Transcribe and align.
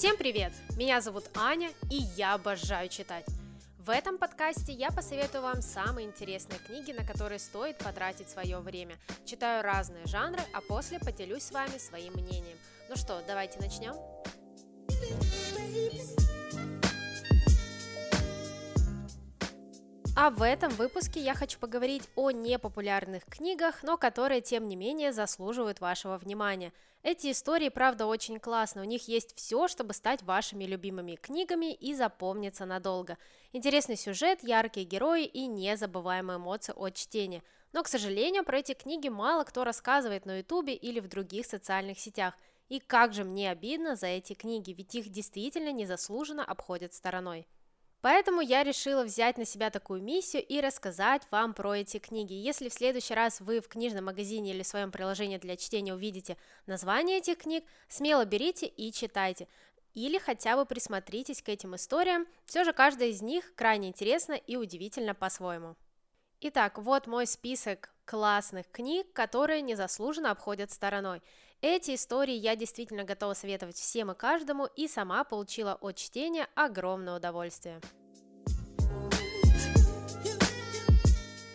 Всем 0.00 0.16
привет! 0.16 0.54
Меня 0.78 1.02
зовут 1.02 1.24
Аня, 1.34 1.68
и 1.90 1.96
я 2.16 2.32
обожаю 2.32 2.88
читать. 2.88 3.26
В 3.76 3.90
этом 3.90 4.16
подкасте 4.16 4.72
я 4.72 4.90
посоветую 4.90 5.42
вам 5.42 5.60
самые 5.60 6.06
интересные 6.06 6.58
книги, 6.58 6.90
на 6.90 7.04
которые 7.04 7.38
стоит 7.38 7.76
потратить 7.76 8.30
свое 8.30 8.60
время. 8.60 8.94
Читаю 9.26 9.62
разные 9.62 10.06
жанры, 10.06 10.40
а 10.54 10.62
после 10.62 11.00
поделюсь 11.00 11.42
с 11.42 11.52
вами 11.52 11.76
своим 11.76 12.14
мнением. 12.14 12.56
Ну 12.88 12.96
что, 12.96 13.22
давайте 13.26 13.58
начнем? 13.58 13.94
А 20.22 20.28
в 20.28 20.42
этом 20.42 20.70
выпуске 20.72 21.18
я 21.18 21.32
хочу 21.32 21.58
поговорить 21.58 22.02
о 22.14 22.30
непопулярных 22.30 23.24
книгах, 23.24 23.82
но 23.82 23.96
которые, 23.96 24.42
тем 24.42 24.68
не 24.68 24.76
менее, 24.76 25.14
заслуживают 25.14 25.80
вашего 25.80 26.18
внимания. 26.18 26.74
Эти 27.02 27.30
истории, 27.30 27.70
правда, 27.70 28.04
очень 28.04 28.38
классные, 28.38 28.84
у 28.84 28.86
них 28.86 29.08
есть 29.08 29.34
все, 29.34 29.66
чтобы 29.66 29.94
стать 29.94 30.22
вашими 30.22 30.64
любимыми 30.64 31.14
книгами 31.14 31.72
и 31.72 31.94
запомниться 31.94 32.66
надолго. 32.66 33.16
Интересный 33.54 33.96
сюжет, 33.96 34.40
яркие 34.42 34.84
герои 34.84 35.24
и 35.24 35.46
незабываемые 35.46 36.36
эмоции 36.36 36.74
от 36.76 36.96
чтения. 36.96 37.42
Но, 37.72 37.82
к 37.82 37.88
сожалению, 37.88 38.44
про 38.44 38.58
эти 38.58 38.74
книги 38.74 39.08
мало 39.08 39.44
кто 39.44 39.64
рассказывает 39.64 40.26
на 40.26 40.40
ютубе 40.40 40.74
или 40.74 41.00
в 41.00 41.08
других 41.08 41.46
социальных 41.46 41.98
сетях. 41.98 42.34
И 42.68 42.78
как 42.78 43.14
же 43.14 43.24
мне 43.24 43.50
обидно 43.50 43.96
за 43.96 44.08
эти 44.08 44.34
книги, 44.34 44.72
ведь 44.72 44.94
их 44.94 45.08
действительно 45.08 45.72
незаслуженно 45.72 46.44
обходят 46.44 46.92
стороной. 46.92 47.46
Поэтому 48.00 48.40
я 48.40 48.62
решила 48.62 49.04
взять 49.04 49.36
на 49.36 49.44
себя 49.44 49.70
такую 49.70 50.02
миссию 50.02 50.42
и 50.44 50.60
рассказать 50.60 51.22
вам 51.30 51.52
про 51.52 51.76
эти 51.76 51.98
книги. 51.98 52.32
Если 52.32 52.70
в 52.70 52.74
следующий 52.74 53.14
раз 53.14 53.40
вы 53.40 53.60
в 53.60 53.68
книжном 53.68 54.06
магазине 54.06 54.52
или 54.52 54.62
в 54.62 54.66
своем 54.66 54.90
приложении 54.90 55.36
для 55.36 55.56
чтения 55.56 55.92
увидите 55.92 56.38
название 56.66 57.18
этих 57.18 57.38
книг, 57.38 57.64
смело 57.88 58.24
берите 58.24 58.66
и 58.66 58.90
читайте. 58.90 59.48
Или 59.92 60.18
хотя 60.18 60.56
бы 60.56 60.64
присмотритесь 60.64 61.42
к 61.42 61.48
этим 61.48 61.74
историям, 61.74 62.26
все 62.46 62.64
же 62.64 62.72
каждая 62.72 63.08
из 63.08 63.20
них 63.20 63.54
крайне 63.54 63.88
интересна 63.88 64.34
и 64.34 64.56
удивительно 64.56 65.14
по-своему. 65.14 65.76
Итак, 66.40 66.78
вот 66.78 67.06
мой 67.06 67.26
список 67.26 67.92
классных 68.06 68.70
книг, 68.70 69.12
которые 69.12 69.60
незаслуженно 69.60 70.30
обходят 70.30 70.70
стороной. 70.70 71.20
Эти 71.62 71.94
истории 71.94 72.34
я 72.34 72.56
действительно 72.56 73.04
готова 73.04 73.34
советовать 73.34 73.76
всем 73.76 74.10
и 74.10 74.14
каждому, 74.14 74.64
и 74.76 74.88
сама 74.88 75.24
получила 75.24 75.74
от 75.82 75.96
чтения 75.96 76.48
огромное 76.54 77.16
удовольствие. 77.16 77.82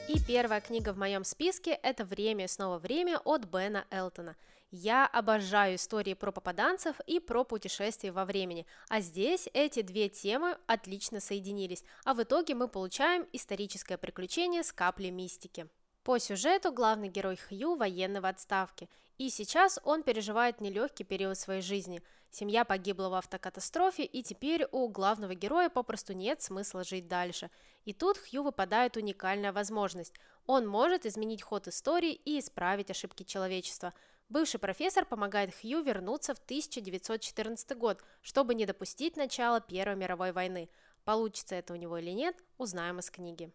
И 0.07 0.19
первая 0.27 0.61
книга 0.61 0.93
в 0.93 0.97
моем 0.97 1.23
списке– 1.23 1.71
это 1.83 2.05
«Время 2.05 2.45
и 2.45 2.47
снова 2.47 2.77
время» 2.77 3.19
от 3.25 3.45
Бена 3.45 3.85
Элтона. 3.89 4.35
Я 4.69 5.07
обожаю 5.07 5.75
истории 5.75 6.13
про 6.13 6.31
попаданцев 6.31 6.99
и 7.07 7.19
про 7.19 7.43
путешествия 7.43 8.11
во 8.11 8.25
времени, 8.25 8.67
а 8.89 9.01
здесь 9.01 9.49
эти 9.53 9.81
две 9.81 10.09
темы 10.09 10.59
отлично 10.67 11.19
соединились, 11.19 11.83
а 12.03 12.13
в 12.13 12.21
итоге 12.21 12.53
мы 12.53 12.67
получаем 12.67 13.27
историческое 13.33 13.97
приключение 13.97 14.63
с 14.63 14.71
каплей 14.71 15.09
мистики. 15.09 15.67
По 16.03 16.19
сюжету 16.19 16.71
главный 16.71 17.09
герой 17.09 17.35
Хью 17.35 17.75
военный 17.75 18.19
в 18.19 18.27
отставке, 18.27 18.87
и 19.17 19.29
сейчас 19.29 19.79
он 19.83 20.03
переживает 20.03 20.59
нелегкий 20.59 21.05
период 21.05 21.37
своей 21.37 21.61
жизни. 21.61 22.01
Семья 22.31 22.65
погибла 22.65 23.07
в 23.07 23.13
автокатастрофе, 23.13 24.03
и 24.03 24.21
теперь 24.23 24.67
у 24.71 24.89
главного 24.89 25.35
героя 25.35 25.69
попросту 25.69 26.13
нет 26.13 26.41
смысла 26.41 26.83
жить 26.83 27.07
дальше. 27.07 27.49
И 27.85 27.93
тут 27.93 28.17
Хью 28.17 28.43
выпадает 28.43 28.97
уникальная 28.97 29.53
возможность. 29.53 30.13
Он 30.45 30.67
может 30.67 31.05
изменить 31.05 31.41
ход 31.41 31.67
истории 31.67 32.11
и 32.11 32.39
исправить 32.39 32.91
ошибки 32.91 33.23
человечества. 33.23 33.93
Бывший 34.27 34.59
профессор 34.59 35.05
помогает 35.05 35.55
Хью 35.55 35.81
вернуться 35.81 36.35
в 36.35 36.39
1914 36.39 37.77
год, 37.77 38.03
чтобы 38.21 38.53
не 38.53 38.65
допустить 38.65 39.15
начала 39.15 39.61
Первой 39.61 39.95
мировой 39.95 40.33
войны. 40.33 40.69
Получится 41.05 41.55
это 41.55 41.71
у 41.71 41.77
него 41.77 41.97
или 41.99 42.11
нет, 42.11 42.35
узнаем 42.57 42.99
из 42.99 43.09
книги. 43.09 43.53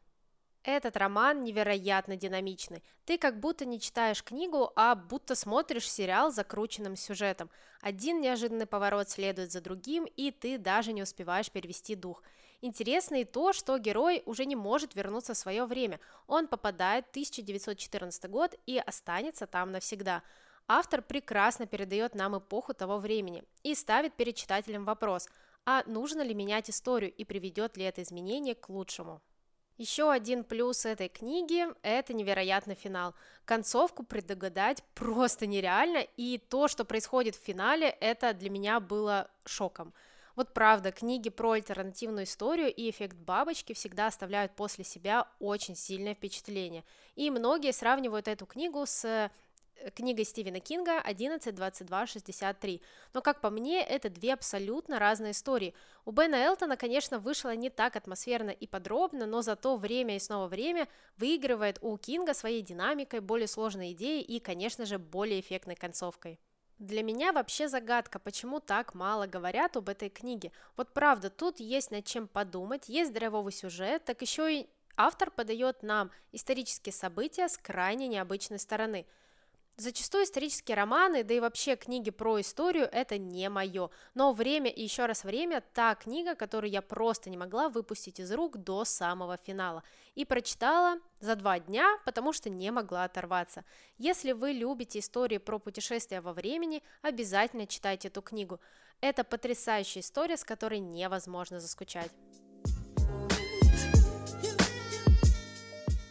Этот 0.62 0.98
роман 0.98 1.42
невероятно 1.42 2.16
динамичный. 2.16 2.84
Ты 3.06 3.16
как 3.16 3.40
будто 3.40 3.64
не 3.64 3.80
читаешь 3.80 4.22
книгу, 4.22 4.72
а 4.76 4.94
будто 4.94 5.34
смотришь 5.34 5.90
сериал 5.90 6.30
с 6.30 6.34
закрученным 6.34 6.96
сюжетом. 6.96 7.48
Один 7.80 8.20
неожиданный 8.20 8.66
поворот 8.66 9.08
следует 9.08 9.52
за 9.52 9.62
другим, 9.62 10.04
и 10.04 10.30
ты 10.30 10.58
даже 10.58 10.92
не 10.92 11.02
успеваешь 11.02 11.50
перевести 11.50 11.94
дух. 11.94 12.22
Интересно 12.60 13.22
и 13.22 13.24
то, 13.24 13.54
что 13.54 13.78
герой 13.78 14.22
уже 14.26 14.44
не 14.44 14.54
может 14.54 14.94
вернуться 14.94 15.32
в 15.32 15.38
свое 15.38 15.64
время. 15.64 15.98
Он 16.26 16.46
попадает 16.46 17.06
в 17.06 17.10
1914 17.10 18.28
год 18.28 18.54
и 18.66 18.76
останется 18.78 19.46
там 19.46 19.72
навсегда. 19.72 20.22
Автор 20.68 21.00
прекрасно 21.00 21.66
передает 21.66 22.14
нам 22.14 22.36
эпоху 22.36 22.74
того 22.74 22.98
времени 22.98 23.44
и 23.62 23.74
ставит 23.74 24.12
перед 24.12 24.36
читателем 24.36 24.84
вопрос, 24.84 25.26
а 25.64 25.82
нужно 25.86 26.20
ли 26.20 26.34
менять 26.34 26.68
историю 26.68 27.10
и 27.10 27.24
приведет 27.24 27.78
ли 27.78 27.84
это 27.84 28.02
изменение 28.02 28.54
к 28.54 28.68
лучшему. 28.68 29.22
Еще 29.80 30.12
один 30.12 30.44
плюс 30.44 30.84
этой 30.84 31.08
книги– 31.08 31.64
это 31.82 32.12
невероятный 32.12 32.74
финал. 32.74 33.14
Концовку 33.46 34.02
предугадать 34.02 34.84
просто 34.94 35.46
нереально, 35.46 36.06
и 36.18 36.36
то, 36.36 36.68
что 36.68 36.84
происходит 36.84 37.34
в 37.34 37.42
финале, 37.42 37.88
это 37.88 38.34
для 38.34 38.50
меня 38.50 38.78
было 38.78 39.30
шоком. 39.46 39.94
Вот 40.36 40.52
правда, 40.52 40.92
книги 40.92 41.30
про 41.30 41.52
альтернативную 41.52 42.24
историю 42.24 42.70
и 42.70 42.90
эффект 42.90 43.16
бабочки 43.16 43.72
всегда 43.72 44.08
оставляют 44.08 44.54
после 44.54 44.84
себя 44.84 45.26
очень 45.38 45.76
сильное 45.76 46.14
впечатление. 46.14 46.84
И 47.14 47.30
многие 47.30 47.72
сравнивают 47.72 48.28
эту 48.28 48.44
книгу 48.44 48.84
с 48.84 49.30
книгой 49.94 50.24
Стивена 50.24 50.60
Кинга 50.60 51.00
11, 51.00 51.54
22, 51.54 52.06
63. 52.06 52.82
Но, 53.14 53.22
как 53.22 53.40
по 53.40 53.50
мне, 53.50 53.82
это 53.82 54.10
две 54.10 54.34
абсолютно 54.34 54.98
разные 54.98 55.32
истории. 55.32 55.74
У 56.04 56.12
Бена 56.12 56.36
Элтона, 56.36 56.76
конечно, 56.76 57.18
вышло 57.18 57.54
не 57.54 57.70
так 57.70 57.96
атмосферно 57.96 58.50
и 58.50 58.66
подробно, 58.66 59.26
но 59.26 59.42
зато 59.42 59.76
время 59.76 60.16
и 60.16 60.20
снова 60.20 60.48
время 60.48 60.88
выигрывает 61.16 61.78
у 61.80 61.96
Кинга 61.96 62.34
своей 62.34 62.62
динамикой, 62.62 63.20
более 63.20 63.48
сложной 63.48 63.92
идеей 63.92 64.22
и, 64.22 64.40
конечно 64.40 64.84
же, 64.84 64.98
более 64.98 65.40
эффектной 65.40 65.76
концовкой. 65.76 66.38
Для 66.78 67.02
меня 67.02 67.32
вообще 67.32 67.68
загадка, 67.68 68.18
почему 68.18 68.58
так 68.58 68.94
мало 68.94 69.26
говорят 69.26 69.76
об 69.76 69.90
этой 69.90 70.08
книге. 70.08 70.50
Вот 70.76 70.94
правда, 70.94 71.28
тут 71.28 71.60
есть 71.60 71.90
над 71.90 72.06
чем 72.06 72.26
подумать, 72.26 72.88
есть 72.88 73.10
здоровый 73.10 73.52
сюжет, 73.52 74.04
так 74.06 74.22
еще 74.22 74.60
и 74.60 74.66
автор 74.96 75.30
подает 75.30 75.82
нам 75.82 76.10
исторические 76.32 76.94
события 76.94 77.48
с 77.48 77.58
крайне 77.58 78.08
необычной 78.08 78.58
стороны– 78.58 79.06
Зачастую 79.80 80.24
исторические 80.24 80.76
романы, 80.76 81.24
да 81.24 81.32
и 81.32 81.40
вообще 81.40 81.74
книги 81.74 82.10
про 82.10 82.38
историю– 82.42 82.86
это 82.92 83.16
не 83.16 83.48
мое. 83.48 83.88
Но 84.12 84.34
«Время» 84.34 84.70
и 84.70 84.82
еще 84.82 85.06
раз 85.06 85.24
«Время»– 85.24 85.62
та 85.72 85.94
книга, 85.94 86.34
которую 86.34 86.70
я 86.70 86.82
просто 86.82 87.30
не 87.30 87.38
могла 87.38 87.70
выпустить 87.70 88.20
из 88.20 88.30
рук 88.30 88.58
до 88.58 88.84
самого 88.84 89.38
финала. 89.38 89.82
И 90.14 90.26
прочитала 90.26 90.98
за 91.20 91.34
два 91.34 91.58
дня, 91.60 91.98
потому 92.04 92.34
что 92.34 92.50
не 92.50 92.70
могла 92.70 93.04
оторваться. 93.04 93.64
Если 93.96 94.32
вы 94.32 94.52
любите 94.52 94.98
истории 94.98 95.38
про 95.38 95.58
путешествия 95.58 96.20
во 96.20 96.34
времени, 96.34 96.82
обязательно 97.00 97.66
читайте 97.66 98.08
эту 98.08 98.20
книгу. 98.20 98.60
Это 99.00 99.24
потрясающая 99.24 100.02
история, 100.02 100.36
с 100.36 100.44
которой 100.44 100.80
невозможно 100.80 101.58
заскучать. 101.58 102.12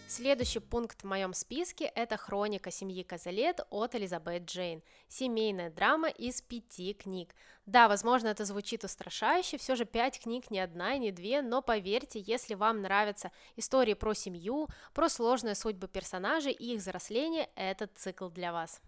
Следующий 0.09 0.57
пункт 0.57 1.03
в 1.03 1.05
моем 1.05 1.35
списке– 1.35 1.85
это 1.95 2.17
«Хроника 2.17 2.71
семьи 2.71 3.03
Казалет» 3.03 3.59
от 3.69 3.93
Элизабет 3.93 4.45
Джейн. 4.45 4.81
Семейная 5.07 5.69
драма 5.69 6.09
из 6.09 6.41
пяти 6.41 6.95
книг. 6.95 7.35
Да, 7.67 7.87
возможно, 7.87 8.29
это 8.29 8.43
звучит 8.43 8.83
устрашающе, 8.83 9.59
все 9.59 9.75
же 9.75 9.85
пять 9.85 10.19
книг 10.19 10.49
не 10.49 10.61
одна 10.61 10.95
и 10.95 10.99
не 10.99 11.11
две, 11.11 11.43
но 11.43 11.61
поверьте, 11.61 12.23
если 12.25 12.55
вам 12.55 12.81
нравятся 12.81 13.31
истории 13.55 13.93
про 13.93 14.15
семью, 14.15 14.67
про 14.95 15.09
сложные 15.09 15.53
судьбы 15.53 15.87
персонажей 15.87 16.53
и 16.53 16.73
их 16.73 16.81
взросление, 16.81 17.47
этот 17.53 17.95
цикл 17.95 18.29
для 18.29 18.51
вас. 18.51 18.81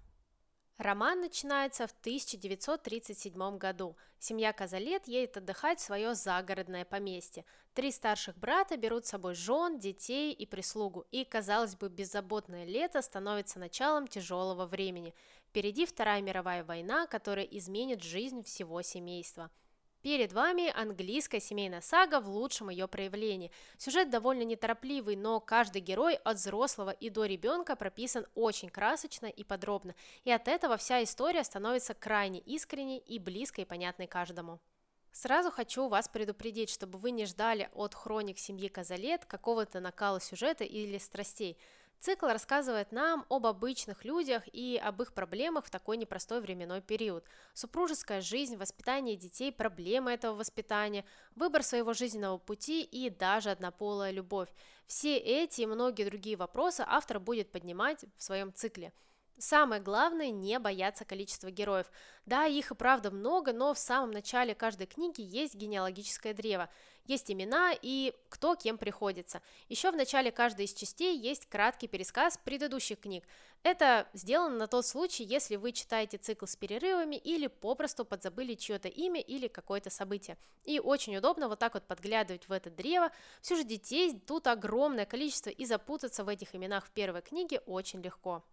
Роман 0.82 1.22
начинается 1.22 1.86
в 1.86 1.92
1937 2.02 3.60
году. 3.60 3.96
Семья 4.18 4.52
Казалет 4.52 5.08
едет 5.08 5.38
отдыхать 5.38 5.80
в 5.80 5.84
свое 5.84 6.16
загородное 6.16 6.86
поместье. 6.86 7.46
Три 7.76 7.92
старших 7.92 8.36
брата 8.36 8.78
берут 8.78 9.06
с 9.06 9.10
собой 9.10 9.36
жен, 9.36 9.78
детей 9.78 10.34
и 10.34 10.48
прислугу. 10.48 11.06
И, 11.12 11.24
казалось 11.24 11.76
бы, 11.76 11.88
беззаботное 11.88 12.66
лето 12.66 13.04
становится 13.04 13.60
началом 13.60 14.08
тяжелого 14.08 14.66
времени. 14.66 15.14
Впереди 15.50 15.86
Вторая 15.86 16.20
мировая 16.20 16.64
война, 16.64 17.06
которая 17.06 17.46
изменит 17.46 18.02
жизнь 18.02 18.42
всего 18.42 18.82
семейства. 18.82 19.52
Перед 20.02 20.34
вами 20.34 20.72
английская 20.76 21.40
семейная 21.40 21.82
сага 21.82 22.22
в 22.22 22.28
лучшем 22.28 22.70
ее 22.70 22.88
проявлении. 22.88 23.52
Сюжет 23.78 24.10
довольно 24.10 24.42
неторопливый, 24.42 25.16
но 25.16 25.40
каждый 25.40 25.82
герой 25.82 26.16
от 26.16 26.38
взрослого 26.38 26.90
и 26.90 27.12
до 27.12 27.26
ребенка 27.26 27.76
прописан 27.76 28.26
очень 28.34 28.70
красочно 28.70 29.28
и 29.28 29.44
подробно, 29.44 29.94
и 30.24 30.32
от 30.32 30.48
этого 30.48 30.78
вся 30.78 31.04
история 31.04 31.44
становится 31.44 31.94
крайне 31.94 32.40
искренней 32.40 32.98
и 32.98 33.20
близкой 33.20 33.64
и 33.64 33.68
понятной 33.68 34.08
каждому. 34.08 34.60
Сразу 35.12 35.52
хочу 35.52 35.88
вас 35.88 36.08
предупредить, 36.08 36.72
чтобы 36.72 36.98
вы 36.98 37.12
не 37.12 37.26
ждали 37.26 37.70
от 37.74 37.94
хроник 37.94 38.40
семьи 38.40 38.70
Казалет 38.70 39.26
какого-то 39.26 39.82
накала 39.82 40.20
сюжета 40.20 40.64
или 40.64 40.98
страстей. 40.98 41.60
Цикл 42.02 42.26
рассказывает 42.26 42.92
нам 42.92 43.28
об 43.30 43.46
обычных 43.46 44.06
людях 44.06 44.42
и 44.52 44.76
об 44.84 45.04
их 45.04 45.14
проблемах 45.14 45.68
в 45.68 45.70
такой 45.70 45.98
непростой 45.98 46.42
временной 46.42 46.82
период. 46.82 47.24
Супружеская 47.54 48.22
жизнь, 48.22 48.58
воспитание 48.58 49.16
детей, 49.16 49.52
проблемы 49.52 50.12
этого 50.12 50.34
воспитания, 50.34 51.06
выбор 51.36 51.62
своего 51.62 51.94
жизненного 51.94 52.40
пути 52.40 52.82
и 52.82 53.12
даже 53.12 53.52
однополая 53.52 54.10
любовь. 54.10 54.50
Все 54.88 55.16
эти 55.16 55.62
и 55.62 55.68
многие 55.68 56.06
другие 56.06 56.38
вопросы 56.38 56.84
автор 56.88 57.20
будет 57.20 57.52
поднимать 57.52 58.04
в 58.18 58.24
своем 58.24 58.52
цикле. 58.52 58.94
Самое 59.38 59.80
главное 59.80 60.32
не 60.32 60.58
бояться 60.58 61.06
количества 61.06 61.52
героев. 61.52 61.92
Да, 62.26 62.46
их 62.46 62.72
и 62.72 62.76
правда 62.76 63.12
много, 63.12 63.54
но 63.54 63.76
в 63.76 63.80
самом 63.80 64.10
начале 64.10 64.56
каждой 64.56 64.88
книги 64.88 65.22
есть 65.22 65.54
генеалогическое 65.54 66.34
древо, 66.34 66.68
есть 67.06 67.32
имена 67.32 67.74
и 67.82 68.14
кто 68.30 68.56
кем 68.56 68.78
приходится. 68.78 69.42
Еще 69.70 69.92
в 69.92 69.96
начале 69.96 70.32
каждой 70.32 70.66
из 70.66 70.74
частей 70.74 71.18
есть 71.18 71.48
краткий 71.48 71.88
пересказ 71.88 72.40
предыдущих 72.44 73.00
книг. 73.00 73.24
Это 73.64 74.08
сделано 74.14 74.58
на 74.58 74.68
тот 74.68 74.86
случай, 74.86 75.24
если 75.24 75.56
вы 75.56 75.72
читаете 75.72 76.18
цикл 76.18 76.46
с 76.46 76.56
перерывами 76.56 77.16
или 77.16 77.48
попросту 77.48 78.06
подзабыли 78.06 78.56
чье-то 78.56 78.88
имя 78.88 79.22
или 79.22 79.48
какое-то 79.48 79.90
событие. 79.90 80.38
И 80.64 80.80
очень 80.80 81.16
удобно 81.16 81.48
вот 81.48 81.60
так 81.60 81.76
вот 81.76 81.84
подглядывать 81.84 82.48
в 82.48 82.52
это 82.52 82.72
древо. 82.72 83.12
Все 83.42 83.56
же 83.56 83.64
детей 83.64 84.20
тут 84.20 84.48
огромное 84.48 85.06
количество 85.06 85.50
и 85.50 85.66
запутаться 85.66 86.24
в 86.24 86.28
этих 86.28 86.56
именах 86.56 86.88
в 86.88 86.92
первой 86.92 87.22
книге 87.22 87.60
очень 87.68 88.02
легко. 88.02 88.44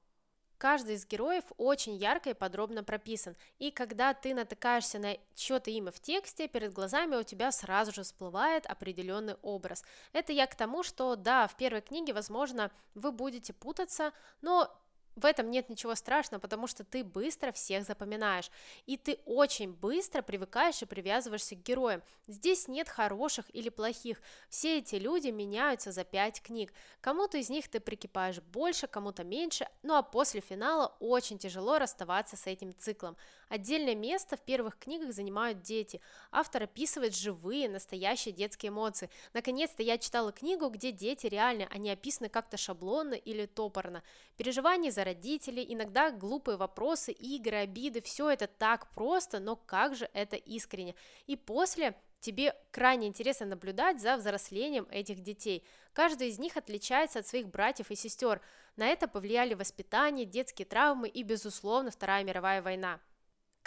Каждый 0.58 0.96
из 0.96 1.06
героев 1.06 1.44
очень 1.56 1.94
ярко 1.94 2.30
и 2.30 2.34
подробно 2.34 2.82
прописан, 2.82 3.36
и 3.60 3.70
когда 3.70 4.12
ты 4.12 4.34
натыкаешься 4.34 4.98
на 4.98 5.16
чье-то 5.36 5.70
имя 5.70 5.92
в 5.92 6.00
тексте, 6.00 6.48
перед 6.48 6.72
глазами 6.72 7.14
у 7.14 7.22
тебя 7.22 7.52
сразу 7.52 7.92
же 7.92 8.02
всплывает 8.02 8.66
определенный 8.66 9.36
образ. 9.42 9.84
Это 10.12 10.32
я 10.32 10.48
к 10.48 10.56
тому, 10.56 10.82
что 10.82 11.14
да, 11.14 11.46
в 11.46 11.56
первой 11.56 11.80
книге, 11.80 12.12
возможно, 12.12 12.72
вы 12.94 13.12
будете 13.12 13.52
путаться, 13.52 14.12
но 14.42 14.68
в 15.18 15.24
этом 15.24 15.50
нет 15.50 15.68
ничего 15.68 15.94
страшного, 15.94 16.40
потому 16.40 16.66
что 16.66 16.84
ты 16.84 17.04
быстро 17.04 17.52
всех 17.52 17.84
запоминаешь, 17.84 18.50
и 18.86 18.96
ты 18.96 19.18
очень 19.24 19.72
быстро 19.72 20.22
привыкаешь 20.22 20.80
и 20.82 20.86
привязываешься 20.86 21.56
к 21.56 21.62
героям. 21.62 22.02
Здесь 22.26 22.68
нет 22.68 22.88
хороших 22.88 23.46
или 23.54 23.68
плохих, 23.68 24.20
все 24.48 24.78
эти 24.78 24.96
люди 24.96 25.28
меняются 25.28 25.92
за 25.92 26.04
пять 26.04 26.40
книг. 26.40 26.72
Кому-то 27.00 27.38
из 27.38 27.50
них 27.50 27.68
ты 27.68 27.80
прикипаешь 27.80 28.40
больше, 28.40 28.86
кому-то 28.86 29.24
меньше, 29.24 29.66
ну 29.82 29.94
а 29.94 30.02
после 30.02 30.40
финала 30.40 30.94
очень 31.00 31.38
тяжело 31.38 31.78
расставаться 31.78 32.36
с 32.36 32.46
этим 32.46 32.74
циклом. 32.76 33.16
Отдельное 33.48 33.94
место 33.94 34.36
в 34.36 34.40
первых 34.40 34.78
книгах 34.78 35.12
занимают 35.12 35.62
дети. 35.62 36.00
Автор 36.30 36.64
описывает 36.64 37.16
живые, 37.16 37.68
настоящие 37.68 38.34
детские 38.34 38.68
эмоции. 38.68 39.10
Наконец-то 39.32 39.82
я 39.82 39.96
читала 39.96 40.32
книгу, 40.32 40.68
где 40.68 40.92
дети 40.92 41.26
реально, 41.26 41.66
они 41.70 41.90
описаны 41.90 42.28
как-то 42.28 42.56
шаблонно 42.58 43.14
или 43.14 43.46
топорно. 43.46 44.02
Переживания 44.36 44.90
за 44.90 45.02
родителей, 45.08 45.66
иногда 45.68 46.10
глупые 46.10 46.56
вопросы, 46.56 47.12
игры, 47.12 47.56
обиды, 47.56 48.00
все 48.00 48.30
это 48.30 48.46
так 48.46 48.90
просто, 48.94 49.40
но 49.40 49.56
как 49.56 49.94
же 49.94 50.08
это 50.12 50.36
искренне. 50.36 50.94
И 51.26 51.36
после 51.36 51.94
Тебе 52.20 52.52
крайне 52.72 53.06
интересно 53.06 53.46
наблюдать 53.46 54.00
за 54.00 54.16
взрослением 54.16 54.88
этих 54.90 55.20
детей. 55.20 55.64
Каждый 55.92 56.28
из 56.28 56.38
них 56.38 56.56
отличается 56.56 57.20
от 57.20 57.26
своих 57.28 57.48
братьев 57.48 57.90
и 57.90 57.94
сестер. 57.94 58.40
На 58.76 58.88
это 58.88 59.06
повлияли 59.06 59.54
воспитание, 59.54 60.26
детские 60.26 60.66
травмы 60.66 61.08
и, 61.08 61.22
безусловно, 61.22 61.92
Вторая 61.92 62.24
мировая 62.24 62.60
война. 62.60 63.00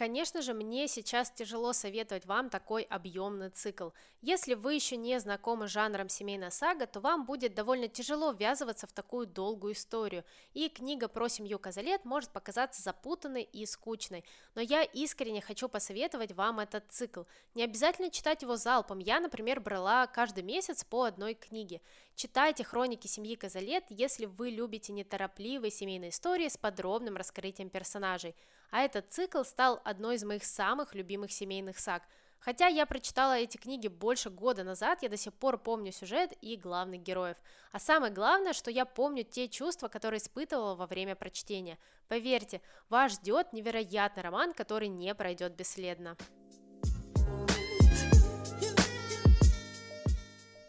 Конечно 0.01 0.41
же, 0.41 0.55
мне 0.55 0.87
сейчас 0.87 1.29
тяжело 1.29 1.73
советовать 1.73 2.25
вам 2.25 2.49
такой 2.49 2.81
объемный 2.81 3.51
цикл. 3.51 3.89
Если 4.23 4.55
вы 4.55 4.73
еще 4.73 4.97
не 4.97 5.19
знакомы 5.19 5.67
с 5.67 5.71
жанром 5.71 6.09
семейная 6.09 6.49
сага, 6.49 6.87
то 6.87 6.99
вам 6.99 7.23
будет 7.23 7.53
довольно 7.53 7.87
тяжело 7.87 8.31
ввязываться 8.31 8.87
в 8.87 8.93
такую 8.93 9.27
долгую 9.27 9.73
историю, 9.73 10.23
и 10.55 10.69
книга 10.69 11.07
про 11.07 11.27
семью 11.29 11.59
Казалет 11.59 12.03
может 12.03 12.31
показаться 12.31 12.81
запутанной 12.81 13.43
и 13.43 13.63
скучной, 13.67 14.25
но 14.55 14.61
я 14.61 14.81
искренне 14.81 15.39
хочу 15.39 15.69
посоветовать 15.69 16.31
вам 16.31 16.61
этот 16.61 16.85
цикл. 16.89 17.25
Не 17.53 17.63
обязательно 17.63 18.09
читать 18.09 18.41
его 18.41 18.57
залпом, 18.57 18.97
я, 18.97 19.19
например, 19.19 19.59
брала 19.59 20.07
каждый 20.07 20.41
месяц 20.41 20.83
по 20.83 21.03
одной 21.03 21.35
книге. 21.35 21.79
Читайте 22.15 22.63
хроники 22.63 23.05
семьи 23.05 23.35
Казалет, 23.35 23.83
если 23.89 24.25
вы 24.25 24.49
любите 24.49 24.93
неторопливые 24.93 25.69
семейные 25.69 26.09
истории 26.09 26.47
с 26.47 26.57
подробным 26.57 27.17
раскрытием 27.17 27.69
персонажей 27.69 28.33
а 28.71 28.81
этот 28.81 29.11
цикл 29.11 29.43
стал 29.43 29.79
одной 29.83 30.15
из 30.15 30.23
моих 30.23 30.43
самых 30.43 30.95
любимых 30.95 31.31
семейных 31.31 31.77
саг. 31.77 32.03
Хотя 32.39 32.65
я 32.65 32.87
прочитала 32.87 33.37
эти 33.37 33.57
книги 33.57 33.87
больше 33.87 34.31
года 34.31 34.63
назад, 34.63 35.03
я 35.03 35.09
до 35.09 35.17
сих 35.17 35.31
пор 35.33 35.59
помню 35.59 35.91
сюжет 35.91 36.33
и 36.41 36.55
главных 36.55 37.03
героев. 37.03 37.37
А 37.71 37.77
самое 37.77 38.11
главное, 38.11 38.53
что 38.53 38.71
я 38.71 38.85
помню 38.85 39.23
те 39.23 39.47
чувства, 39.47 39.89
которые 39.89 40.17
испытывала 40.17 40.73
во 40.73 40.87
время 40.87 41.15
прочтения. 41.15 41.77
Поверьте, 42.07 42.61
вас 42.89 43.13
ждет 43.13 43.53
невероятный 43.53 44.23
роман, 44.23 44.53
который 44.53 44.87
не 44.87 45.13
пройдет 45.13 45.55
бесследно. 45.55 46.17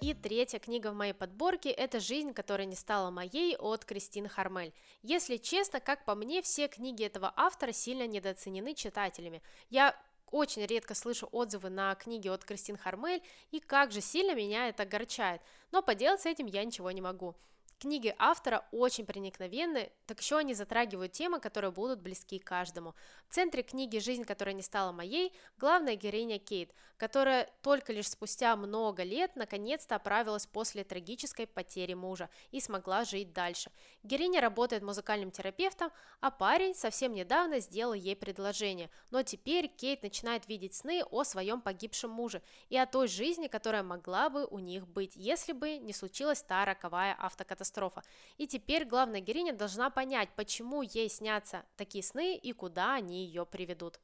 И 0.03 0.15
третья 0.15 0.59
книга 0.59 0.91
в 0.91 0.97
моей 0.97 1.13
подборке– 1.13 1.71
это 1.71 2.01
«Жизнь, 2.01 2.33
которая 2.35 2.67
не 2.67 2.75
стала 2.75 3.13
моей» 3.13 3.57
от 3.57 3.85
Кристин 3.85 4.29
Хармель. 4.29 4.75
Если 5.03 5.37
честно, 5.37 5.79
как 5.79 6.05
по 6.05 6.17
мне, 6.17 6.43
все 6.43 6.67
книги 6.67 7.05
этого 7.05 7.33
автора 7.37 7.71
сильно 7.71 8.05
недооценены 8.09 8.75
читателями. 8.75 9.45
Я 9.71 9.97
очень 10.33 10.67
редко 10.67 10.97
слышу 10.97 11.29
отзывы 11.31 11.71
на 11.71 11.95
книги 11.95 12.27
от 12.27 12.45
Кристин 12.45 12.77
Хармель, 12.77 13.23
и 13.53 13.61
как 13.61 13.93
же 13.93 14.01
сильно 14.01 14.35
меня 14.35 14.69
это 14.69 14.83
огорчает. 14.83 15.41
Но 15.71 15.83
поделать 15.83 16.23
с 16.23 16.27
этим 16.27 16.47
я 16.47 16.65
ничего 16.65 16.91
не 16.91 17.01
могу. 17.01 17.37
Книги 17.83 18.15
автора 18.17 18.65
очень 18.71 19.05
проникновенны, 19.05 19.91
так 20.07 20.21
еще 20.21 20.37
они 20.37 20.55
затрагивают 20.55 21.11
темы, 21.11 21.41
которые 21.41 21.73
будут 21.73 22.01
близки 22.01 22.39
каждому. 22.39 22.95
В 23.29 23.35
центре 23.35 23.65
книги 23.65 23.99
«Жизнь, 23.99 24.23
которая 24.23 24.55
не 24.55 24.63
стала 24.63 24.93
моей» 24.93 25.33
главная 25.57 25.97
героиня 25.97 26.39
Кейт, 26.39 26.73
которая 26.97 27.51
только 27.61 27.93
лишь 27.93 28.09
спустя 28.09 28.55
много 28.55 29.03
лет 29.03 29.35
наконец-то 29.35 29.97
оправилась 29.97 30.47
после 30.47 30.85
трагической 30.85 31.49
потери 31.49 31.95
мужа 31.95 32.31
и 32.53 32.61
смогла 32.61 33.05
жить 33.05 33.33
дальше. 33.33 33.73
Героиня 34.05 34.41
работает 34.41 34.85
музыкальным 34.85 35.33
терапевтом, 35.33 35.91
а 36.21 36.31
парень 36.31 36.77
совсем 36.77 37.13
недавно 37.13 37.59
сделал 37.59 37.95
ей 37.95 38.15
предложение, 38.15 38.91
но 39.11 39.25
теперь 39.25 39.67
Кейт 39.67 40.05
начинает 40.05 40.47
видеть 40.47 40.75
сны 40.75 41.03
о 41.11 41.25
своем 41.25 41.61
погибшем 41.61 42.13
муже 42.13 42.43
и 42.69 42.79
о 42.79 42.87
той 42.87 43.09
жизни, 43.09 43.49
которая 43.49 43.83
могла 43.83 44.31
бы 44.31 44.47
у 44.47 44.61
них 44.61 44.87
быть, 44.87 45.17
если 45.17 45.53
бы 45.53 45.79
не 45.79 45.93
случилась 45.93 46.45
та 46.45 46.65
роковая 46.65 47.17
автокатастрофа 47.19 47.72
катастрофа. 47.73 48.03
И 48.39 48.47
теперь 48.47 48.85
главная 48.85 49.21
героиня 49.21 49.53
должна 49.53 49.91
понять, 49.91 50.29
почему 50.37 50.83
ей 50.83 51.09
снятся 51.09 51.65
такие 51.77 52.05
сны 52.05 52.37
и 52.37 52.53
куда 52.53 52.95
они 52.95 53.25
ее 53.25 53.47
приведут. 53.47 54.01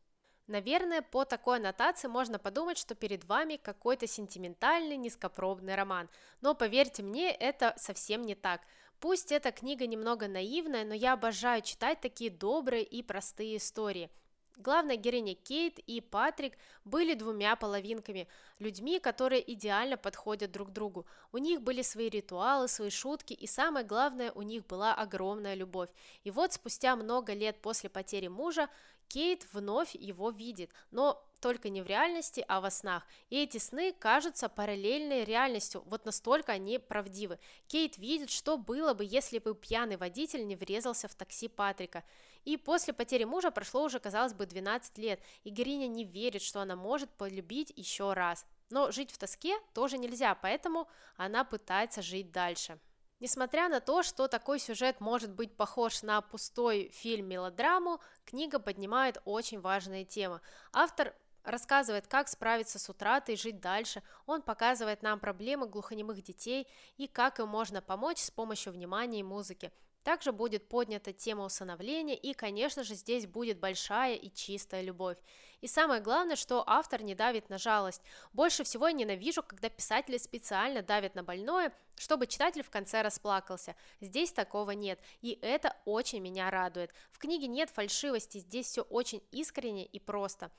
Наверное, 0.46 1.02
по 1.02 1.24
такой 1.24 1.58
аннотации 1.58 2.08
можно 2.08 2.38
подумать, 2.38 2.78
что 2.78 2.94
перед 2.94 3.24
вами 3.24 3.56
какой-то 3.56 4.06
сентиментальный, 4.06 4.96
низкопробный 4.96 5.74
роман. 5.74 6.08
Но 6.40 6.54
поверьте 6.54 7.02
мне, 7.02 7.30
это 7.30 7.74
совсем 7.76 8.22
не 8.22 8.34
так. 8.34 8.62
Пусть 8.98 9.30
эта 9.30 9.52
книга 9.52 9.86
немного 9.86 10.26
наивная, 10.26 10.84
но 10.84 10.94
я 10.94 11.12
обожаю 11.12 11.60
читать 11.62 12.00
такие 12.00 12.30
добрые 12.30 12.82
и 12.82 13.02
простые 13.02 13.58
истории. 13.58 14.10
Главная 14.58 14.96
героиня 14.96 15.36
Кейт 15.36 15.78
и 15.78 16.00
Патрик 16.00 16.58
были 16.84 17.14
двумя 17.14 17.54
половинками, 17.54 18.26
людьми, 18.58 18.98
которые 18.98 19.52
идеально 19.52 19.96
подходят 19.96 20.50
друг 20.50 20.72
другу. 20.72 21.06
У 21.30 21.38
них 21.38 21.62
были 21.62 21.82
свои 21.82 22.08
ритуалы, 22.08 22.66
свои 22.66 22.90
шутки, 22.90 23.34
и 23.34 23.46
самое 23.46 23.86
главное, 23.86 24.32
у 24.32 24.42
них 24.42 24.66
была 24.66 24.94
огромная 24.94 25.54
любовь. 25.54 25.90
И 26.24 26.32
вот 26.32 26.52
спустя 26.52 26.96
много 26.96 27.34
лет 27.34 27.62
после 27.62 27.88
потери 27.88 28.26
мужа 28.26 28.68
Кейт 29.08 29.46
вновь 29.52 29.94
его 29.94 30.30
видит, 30.30 30.70
но 30.90 31.24
только 31.40 31.70
не 31.70 31.80
в 31.82 31.86
реальности, 31.86 32.44
а 32.46 32.60
во 32.60 32.70
снах. 32.70 33.06
И 33.30 33.42
эти 33.42 33.58
сны 33.58 33.94
кажутся 33.98 34.48
параллельной 34.48 35.24
реальностью, 35.24 35.82
вот 35.86 36.04
настолько 36.04 36.52
они 36.52 36.78
правдивы. 36.78 37.38
Кейт 37.68 37.96
видит, 37.96 38.30
что 38.30 38.58
было 38.58 38.92
бы, 38.92 39.04
если 39.04 39.38
бы 39.38 39.54
пьяный 39.54 39.96
водитель 39.96 40.46
не 40.46 40.56
врезался 40.56 41.08
в 41.08 41.14
такси 41.14 41.48
Патрика. 41.48 42.04
И 42.48 42.56
после 42.56 42.94
потери 42.94 43.24
мужа 43.24 43.50
прошло 43.50 43.82
уже, 43.84 44.00
казалось 44.00 44.32
бы, 44.32 44.46
12 44.46 44.96
лет, 44.96 45.20
и 45.44 45.50
героиня 45.50 45.86
не 45.86 46.06
верит, 46.06 46.40
что 46.40 46.62
она 46.62 46.76
может 46.76 47.10
полюбить 47.10 47.74
еще 47.76 48.14
раз. 48.14 48.46
Но 48.70 48.90
жить 48.90 49.10
в 49.10 49.18
тоске 49.18 49.58
тоже 49.74 49.98
нельзя, 49.98 50.34
поэтому 50.34 50.88
она 51.18 51.44
пытается 51.44 52.00
жить 52.00 52.32
дальше. 52.32 52.78
Несмотря 53.20 53.68
на 53.68 53.80
то, 53.80 54.02
что 54.02 54.28
такой 54.28 54.60
сюжет 54.60 54.98
может 54.98 55.30
быть 55.30 55.58
похож 55.58 56.02
на 56.02 56.22
пустой 56.22 56.90
фильм-мелодраму, 56.94 58.00
книга 58.24 58.58
поднимает 58.58 59.20
очень 59.26 59.60
важные 59.60 60.06
темы. 60.06 60.40
Автор 60.72 61.14
рассказывает, 61.44 62.06
как 62.06 62.28
справиться 62.28 62.78
с 62.78 62.88
утратой 62.88 63.34
и 63.34 63.38
жить 63.38 63.60
дальше. 63.60 64.02
Он 64.24 64.40
показывает 64.40 65.02
нам 65.02 65.20
проблемы 65.20 65.68
глухонемых 65.68 66.22
детей 66.22 66.66
и 66.96 67.08
как 67.08 67.40
им 67.40 67.48
можно 67.48 67.82
помочь 67.82 68.20
с 68.20 68.30
помощью 68.30 68.72
внимания 68.72 69.20
и 69.20 69.22
музыки. 69.22 69.70
Также 70.02 70.32
будет 70.32 70.68
поднята 70.68 71.12
тема 71.12 71.44
усыновления 71.44 72.14
и, 72.14 72.32
конечно 72.32 72.82
же, 72.82 72.94
здесь 72.94 73.26
будет 73.26 73.58
большая 73.58 74.14
и 74.14 74.30
чистая 74.30 74.82
любовь. 74.82 75.18
И 75.60 75.66
самое 75.66 76.00
главное, 76.00 76.36
что 76.36 76.64
автор 76.66 77.02
не 77.02 77.14
давит 77.14 77.50
на 77.50 77.58
жалость. 77.58 78.02
Больше 78.32 78.64
всего 78.64 78.88
я 78.88 78.92
ненавижу, 78.92 79.42
когда 79.42 79.68
писатели 79.68 80.16
специально 80.16 80.82
давят 80.82 81.14
на 81.14 81.22
больное, 81.22 81.72
чтобы 81.96 82.26
читатель 82.26 82.62
в 82.62 82.70
конце 82.70 83.02
расплакался. 83.02 83.74
Здесь 84.00 84.32
такого 84.32 84.70
нет, 84.70 85.00
и 85.20 85.38
это 85.42 85.76
очень 85.84 86.20
меня 86.20 86.50
радует. 86.50 86.92
В 87.10 87.18
книге 87.18 87.48
нет 87.48 87.70
фальшивости, 87.70 88.38
здесь 88.38 88.66
все 88.66 88.82
очень 88.82 89.22
искренне 89.32 89.84
и 89.84 89.98
просто. 89.98 90.50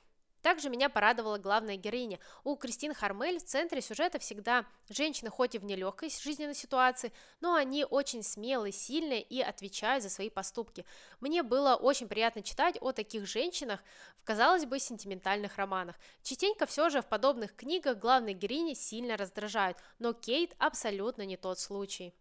Также 0.42 0.70
меня 0.70 0.88
порадовала 0.88 1.38
главная 1.38 1.76
героиня. 1.76 2.18
У 2.44 2.56
Кристин 2.56 2.94
Хармель 2.94 3.38
в 3.38 3.44
центре 3.44 3.80
сюжета 3.80 4.18
всегда 4.18 4.64
женщины 4.88 5.30
хоть 5.30 5.54
и 5.54 5.58
в 5.58 5.64
нелегкой 5.64 6.10
жизненной 6.10 6.54
ситуации, 6.54 7.12
но 7.40 7.54
они 7.54 7.84
очень 7.84 8.22
смелые, 8.22 8.72
сильные 8.72 9.22
и 9.22 9.40
отвечают 9.40 10.02
за 10.02 10.10
свои 10.10 10.30
поступки. 10.30 10.86
Мне 11.20 11.42
было 11.42 11.74
очень 11.74 12.08
приятно 12.08 12.42
читать 12.42 12.78
о 12.80 12.92
таких 12.92 13.26
женщинах 13.26 13.80
в, 14.18 14.24
казалось 14.24 14.64
бы, 14.64 14.78
сентиментальных 14.78 15.56
романах. 15.56 15.96
Частенько 16.22 16.66
все 16.66 16.88
же 16.88 17.02
в 17.02 17.06
подобных 17.06 17.54
книгах 17.54 17.98
главные 17.98 18.34
героини 18.34 18.74
сильно 18.74 19.16
раздражают, 19.16 19.76
но 19.98 20.12
Кейт 20.12 20.54
абсолютно 20.58 21.22
не 21.26 21.36
тот 21.36 21.58
случай. 21.58 22.14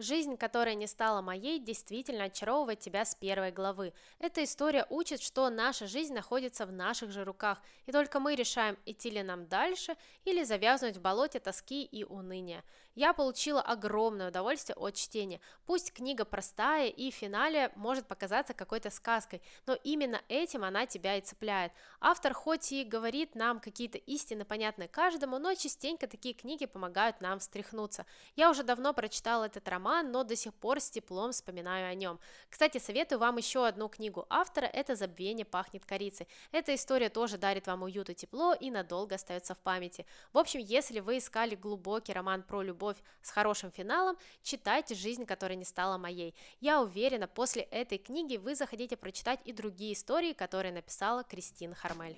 Жизнь, 0.00 0.36
которая 0.36 0.76
не 0.76 0.86
стала 0.86 1.20
моей, 1.22 1.58
действительно 1.58 2.24
очаровывает 2.24 2.78
тебя 2.78 3.04
с 3.04 3.16
первой 3.16 3.50
главы. 3.50 3.92
Эта 4.20 4.44
история 4.44 4.86
учит, 4.90 5.20
что 5.20 5.50
наша 5.50 5.88
жизнь 5.88 6.14
находится 6.14 6.66
в 6.66 6.72
наших 6.72 7.10
же 7.10 7.24
руках, 7.24 7.60
и 7.84 7.90
только 7.90 8.20
мы 8.20 8.36
решаем, 8.36 8.78
идти 8.86 9.10
ли 9.10 9.24
нам 9.24 9.48
дальше 9.48 9.96
или 10.24 10.44
завязнуть 10.44 10.98
в 10.98 11.00
болоте 11.00 11.40
тоски 11.40 11.82
и 11.82 12.04
уныния. 12.04 12.62
Я 12.98 13.12
получила 13.12 13.62
огромное 13.62 14.30
удовольствие 14.30 14.74
от 14.74 14.96
чтения. 14.96 15.40
Пусть 15.66 15.92
книга 15.92 16.24
простая 16.24 16.88
и 16.88 17.12
в 17.12 17.14
финале 17.14 17.70
может 17.76 18.08
показаться 18.08 18.54
какой-то 18.54 18.90
сказкой, 18.90 19.40
но 19.66 19.74
именно 19.84 20.20
этим 20.26 20.64
она 20.64 20.84
тебя 20.84 21.14
и 21.14 21.20
цепляет. 21.20 21.70
Автор 22.00 22.34
хоть 22.34 22.72
и 22.72 22.82
говорит 22.82 23.36
нам 23.36 23.60
какие-то 23.60 23.98
истины, 23.98 24.44
понятные 24.44 24.88
каждому, 24.88 25.38
но 25.38 25.54
частенько 25.54 26.08
такие 26.08 26.34
книги 26.34 26.66
помогают 26.66 27.20
нам 27.20 27.38
встряхнуться. 27.38 28.04
Я 28.34 28.50
уже 28.50 28.64
давно 28.64 28.92
прочитала 28.92 29.44
этот 29.44 29.68
роман, 29.68 30.10
но 30.10 30.24
до 30.24 30.34
сих 30.34 30.52
пор 30.52 30.80
с 30.80 30.90
теплом 30.90 31.30
вспоминаю 31.30 31.88
о 31.88 31.94
нем. 31.94 32.18
Кстати, 32.50 32.78
советую 32.78 33.20
вам 33.20 33.36
еще 33.36 33.64
одну 33.64 33.88
книгу 33.88 34.26
автора, 34.28 34.66
это 34.66 34.96
«Забвение 34.96 35.44
пахнет 35.44 35.84
корицей». 35.84 36.26
Эта 36.50 36.74
история 36.74 37.10
тоже 37.10 37.38
дарит 37.38 37.68
вам 37.68 37.84
уют 37.84 38.10
и 38.10 38.14
тепло 38.16 38.54
и 38.54 38.72
надолго 38.72 39.14
остается 39.14 39.54
в 39.54 39.58
памяти. 39.58 40.04
В 40.32 40.38
общем, 40.38 40.58
если 40.58 40.98
вы 40.98 41.18
искали 41.18 41.54
глубокий 41.54 42.12
роман 42.12 42.42
про 42.42 42.60
любовь, 42.60 42.87
любовь 42.88 43.02
с 43.22 43.30
хорошим 43.30 43.70
финалом, 43.70 44.16
читайте 44.42 44.94
«Жизнь, 44.94 45.26
которая 45.26 45.56
не 45.56 45.64
стала 45.64 45.98
моей». 45.98 46.34
Я 46.60 46.80
уверена, 46.80 47.26
после 47.26 47.62
этой 47.62 47.98
книги 47.98 48.36
вы 48.36 48.54
захотите 48.54 48.96
прочитать 48.96 49.40
и 49.44 49.52
другие 49.52 49.92
истории, 49.92 50.32
которые 50.32 50.72
написала 50.72 51.22
Кристин 51.24 51.74
Хармель. 51.74 52.16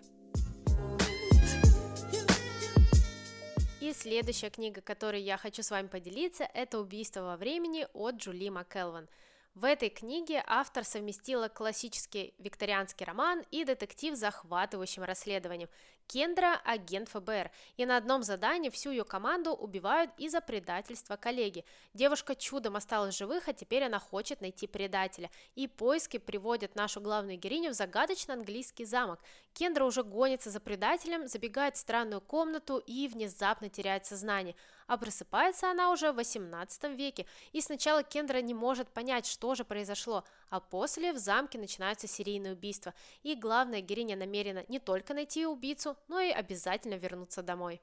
И 3.81 3.93
следующая 3.93 4.51
книга, 4.51 4.81
которой 4.81 5.23
я 5.23 5.37
хочу 5.37 5.63
с 5.63 5.71
вами 5.71 5.89
поделиться, 5.89 6.45
это 6.55 6.79
«Убийство 6.79 7.23
во 7.23 7.37
времени» 7.37 7.87
от 7.95 8.17
Джули 8.17 8.49
МакКелван– 8.51 9.09
в 9.55 9.65
этой 9.65 9.89
книге 9.89 10.45
автор 10.47 10.85
совместила 10.85 11.49
классический 11.49 12.35
викторианский 12.39 13.05
роман 13.05 13.43
и 13.51 13.65
детектив 13.65 14.15
с 14.15 14.21
захватывающим 14.21 15.03
расследованием. 15.03 15.69
Кендра– 16.07 16.61
агент 16.65 17.09
ФБР, 17.09 17.51
и 17.77 17.87
на 17.87 17.97
одном 17.97 18.23
задании 18.23 18.71
всю 18.71 18.91
ее 18.91 19.05
команду 19.05 19.53
убивают 19.53 20.11
из-за 20.19 20.41
предательства 20.41 21.17
коллеги. 21.17 21.65
Девушка 21.95 22.35
чудом 22.35 22.77
осталась 22.77 23.17
живых, 23.17 23.49
а 23.49 23.53
теперь 23.53 23.85
она 23.85 24.01
хочет 24.01 24.41
найти 24.41 24.67
предателя. 24.67 25.31
И 25.55 25.69
поиски 25.69 26.19
приводят 26.19 26.75
нашу 26.75 27.01
главную 27.01 27.39
героиню 27.39 27.71
в 27.71 27.75
загадочный 27.75 28.35
английский 28.35 28.85
замок. 28.85 29.21
Кендра 29.53 29.85
уже 29.85 30.03
гонится 30.03 30.51
за 30.51 30.59
предателем, 30.59 31.29
забегает 31.29 31.77
в 31.77 31.81
странную 31.81 32.21
комнату 32.21 32.79
и 32.79 33.09
внезапно 33.09 33.69
теряет 33.69 34.07
сознание– 34.07 34.55
а 34.91 34.99
просыпается 34.99 35.71
она 35.71 35.93
уже 35.93 36.11
в 36.11 36.17
18 36.17 36.97
веке, 36.99 37.25
и 37.53 37.61
сначала 37.61 38.03
Кендра 38.03 38.41
не 38.41 38.55
может 38.55 38.89
понять, 38.89 39.25
что 39.25 39.55
же 39.55 39.65
произошло, 39.65 40.25
а 40.49 40.59
после 40.59 41.13
в 41.13 41.17
замке 41.17 41.59
начинаются 41.59 42.09
серийные 42.09 42.55
убийства, 42.55 42.93
и 43.23 43.37
главная 43.37 43.83
героиня 43.83 44.17
намерена 44.17 44.65
не 44.67 44.81
только 44.81 45.15
найти 45.15 45.47
убийцу, 45.47 45.97
но 46.09 46.19
и 46.19 46.33
обязательно 46.33 46.95
вернуться 46.95 47.41
домой. 47.41 47.81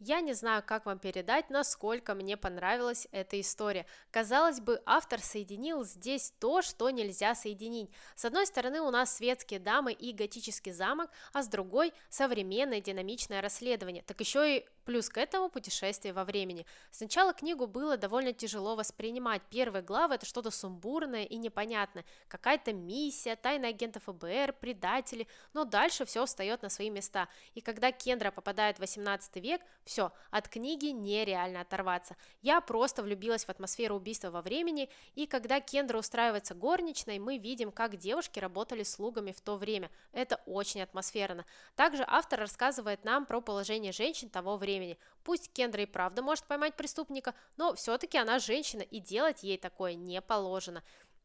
Я 0.00 0.20
не 0.20 0.34
знаю, 0.34 0.62
как 0.66 0.86
вам 0.86 0.98
передать, 0.98 1.50
насколько 1.50 2.14
мне 2.14 2.36
понравилась 2.36 3.06
эта 3.12 3.40
история. 3.40 3.86
Казалось 4.10 4.60
бы, 4.60 4.82
автор 4.86 5.20
соединил 5.20 5.84
здесь 5.84 6.32
то, 6.40 6.62
что 6.62 6.90
нельзя 6.90 7.34
соединить. 7.34 7.90
С 8.16 8.24
одной 8.24 8.46
стороны 8.46 8.80
у 8.80 8.90
нас 8.90 9.16
светские 9.16 9.60
дамы 9.60 9.92
и 9.92 10.12
готический 10.12 10.72
замок, 10.72 11.10
а 11.32 11.42
с 11.42 11.48
другой 11.48 11.92
современное 12.08 12.80
динамичное 12.80 13.40
расследование. 13.40 14.02
Так 14.02 14.20
еще 14.20 14.58
и 14.58 14.66
Плюс 14.84 15.08
к 15.08 15.16
этому 15.16 15.48
путешествие 15.48 16.12
во 16.12 16.24
времени. 16.24 16.66
Сначала 16.90 17.32
книгу 17.32 17.66
было 17.66 17.96
довольно 17.96 18.34
тяжело 18.34 18.76
воспринимать. 18.76 19.40
Первые 19.48 19.82
главы 19.82 20.16
это 20.16 20.26
что-то 20.26 20.50
сумбурное 20.50 21.24
и 21.24 21.36
непонятное. 21.36 22.04
Какая-то 22.28 22.74
миссия, 22.74 23.34
тайна 23.34 23.68
агента 23.68 23.98
ФБР, 24.00 24.54
предатели. 24.60 25.26
Но 25.54 25.64
дальше 25.64 26.04
все 26.04 26.26
встает 26.26 26.60
на 26.62 26.68
свои 26.68 26.90
места. 26.90 27.28
И 27.54 27.62
когда 27.62 27.92
Кендра 27.92 28.30
попадает 28.30 28.76
в 28.76 28.80
18 28.80 29.36
век, 29.36 29.62
все, 29.84 30.12
от 30.30 30.48
книги 30.48 30.86
нереально 30.86 31.60
оторваться. 31.60 32.16
Я 32.40 32.60
просто 32.60 33.02
влюбилась 33.02 33.44
в 33.44 33.50
атмосферу 33.50 33.96
убийства 33.96 34.30
во 34.30 34.40
времени. 34.40 34.88
И 35.14 35.26
когда 35.26 35.60
Кендра 35.60 35.98
устраивается 35.98 36.54
горничной, 36.54 37.18
мы 37.18 37.36
видим, 37.36 37.70
как 37.70 37.96
девушки 37.96 38.38
работали 38.38 38.82
слугами 38.82 39.32
в 39.32 39.40
то 39.42 39.56
время. 39.56 39.90
Это 40.12 40.40
очень 40.46 40.80
атмосферно. 40.80 41.44
Также 41.76 42.04
автор 42.06 42.40
рассказывает 42.40 43.04
нам 43.04 43.26
про 43.26 43.40
положение 43.40 43.92
женщин 43.92 44.30
того 44.30 44.56
времени. 44.56 44.98
Пусть 45.22 45.52
Кендра 45.52 45.82
и 45.82 45.86
правда 45.86 46.22
может 46.22 46.44
поймать 46.44 46.76
преступника, 46.76 47.34
но 47.56 47.74
все-таки 47.74 48.16
она 48.16 48.38
женщина, 48.38 48.82
и 48.82 49.00
делать 49.00 49.42
ей 49.42 49.58
такое 49.58 49.94
не 49.94 50.20
положено. 50.22 50.82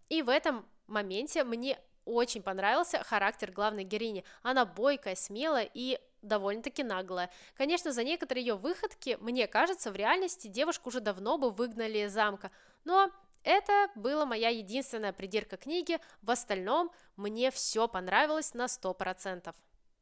И 0.09 0.21
в 0.21 0.29
этом 0.29 0.65
моменте 0.87 1.43
мне 1.43 1.79
очень 2.05 2.41
понравился 2.41 3.03
характер 3.03 3.51
главной 3.51 3.83
героини. 3.83 4.25
Она 4.41 4.65
бойкая, 4.65 5.15
смелая 5.15 5.69
и 5.73 5.99
довольно-таки 6.21 6.83
наглая. 6.83 7.29
Конечно, 7.55 7.91
за 7.91 8.03
некоторые 8.03 8.45
ее 8.45 8.55
выходки, 8.55 9.17
мне 9.21 9.47
кажется, 9.47 9.91
в 9.91 9.95
реальности 9.95 10.47
девушку 10.47 10.89
уже 10.89 10.99
давно 10.99 11.37
бы 11.37 11.51
выгнали 11.51 11.99
из 11.99 12.13
замка. 12.13 12.51
Но 12.85 13.11
это 13.43 13.89
была 13.95 14.25
моя 14.25 14.49
единственная 14.49 15.13
придирка 15.13 15.57
книги. 15.57 15.99
В 16.21 16.31
остальном 16.31 16.91
мне 17.15 17.51
все 17.51 17.87
понравилось 17.87 18.53
на 18.53 18.65
100%. 18.65 19.53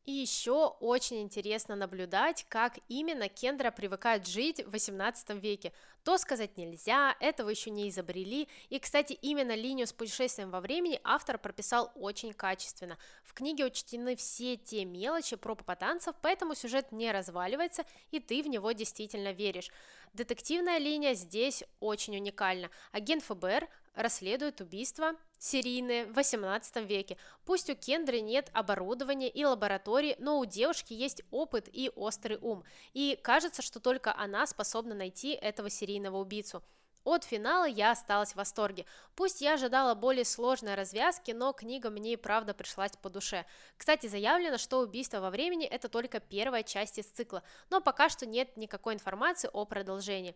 И 0.07 0.13
еще 0.13 0.67
очень 0.79 1.21
интересно 1.21 1.75
наблюдать, 1.75 2.45
как 2.47 2.79
именно 2.87 3.27
Кендра 3.27 3.71
привыкает 3.71 4.25
жить 4.25 4.65
в 4.65 4.71
18 4.71 5.31
веке. 5.31 5.73
То 6.05 6.17
сказать 6.17 6.55
нельзя, 6.55 7.17
этого 7.19 7.49
еще 7.49 7.71
не 7.71 7.89
изобрели. 7.89 8.47
И, 8.69 8.79
кстати, 8.79 9.11
именно 9.21 9.53
линию 9.53 9.85
с 9.85 9.91
путешествием 9.91 10.49
во 10.49 10.61
времени 10.61 11.01
автор 11.03 11.37
прописал 11.37 11.91
очень 11.95 12.31
качественно. 12.31 12.97
В 13.25 13.33
книге 13.33 13.65
учтены 13.65 14.15
все 14.15 14.55
те 14.55 14.85
мелочи 14.85 15.35
про 15.35 15.55
попаданцев, 15.55 16.15
поэтому 16.21 16.55
сюжет 16.55 16.93
не 16.93 17.11
разваливается, 17.11 17.83
и 18.11 18.21
ты 18.21 18.41
в 18.41 18.47
него 18.47 18.71
действительно 18.71 19.33
веришь. 19.33 19.69
Детективная 20.13 20.77
линия 20.77 21.15
здесь 21.15 21.65
очень 21.81 22.15
уникальна. 22.15 22.69
Агент 22.93 23.23
ФБР 23.25 23.67
расследует 23.97 24.61
убийство 24.61 25.13
серийные 25.39 26.05
в 26.05 26.13
18 26.13 26.77
веке. 26.87 27.17
Пусть 27.45 27.69
у 27.69 27.75
Кендры 27.75 28.21
нет 28.21 28.49
оборудования 28.53 29.29
и 29.29 29.43
лаборатории, 29.43 30.15
но 30.19 30.39
у 30.39 30.45
девушки 30.45 30.93
есть 30.93 31.23
опыт 31.31 31.67
и 31.71 31.91
острый 31.95 32.37
ум. 32.39 32.63
И 32.93 33.19
кажется, 33.21 33.61
что 33.61 33.79
только 33.79 34.15
она 34.15 34.47
способна 34.47 34.95
найти 34.95 35.31
этого 35.31 35.69
серийного 35.69 36.17
убийцу. 36.17 36.63
От 37.03 37.23
финала 37.23 37.63
я 37.63 37.91
осталась 37.91 38.33
в 38.33 38.35
восторге. 38.35 38.85
Пусть 39.15 39.39
я 39.39 39.53
ожидала 39.53 39.95
более 39.95 40.25
сложной 40.25 40.75
развязки, 40.75 41.31
но 41.31 41.53
книга 41.53 41.89
мне 41.89 42.13
и 42.13 42.17
правда 42.17 42.53
пришлась 42.53 42.91
по 43.01 43.09
душе. 43.09 43.45
Кстати, 43.77 44.07
заявлено, 44.07 44.57
что 44.57 44.81
убийство 44.81 45.21
во 45.21 45.29
времени 45.29 45.65
это 45.65 45.87
только 45.87 46.19
первая 46.19 46.63
часть 46.63 46.97
из 46.97 47.05
цикла, 47.05 47.43
но 47.69 47.79
пока 47.79 48.09
что 48.09 48.25
нет 48.25 48.57
никакой 48.57 48.93
информации 48.93 49.49
о 49.53 49.63
продолжении. 49.63 50.35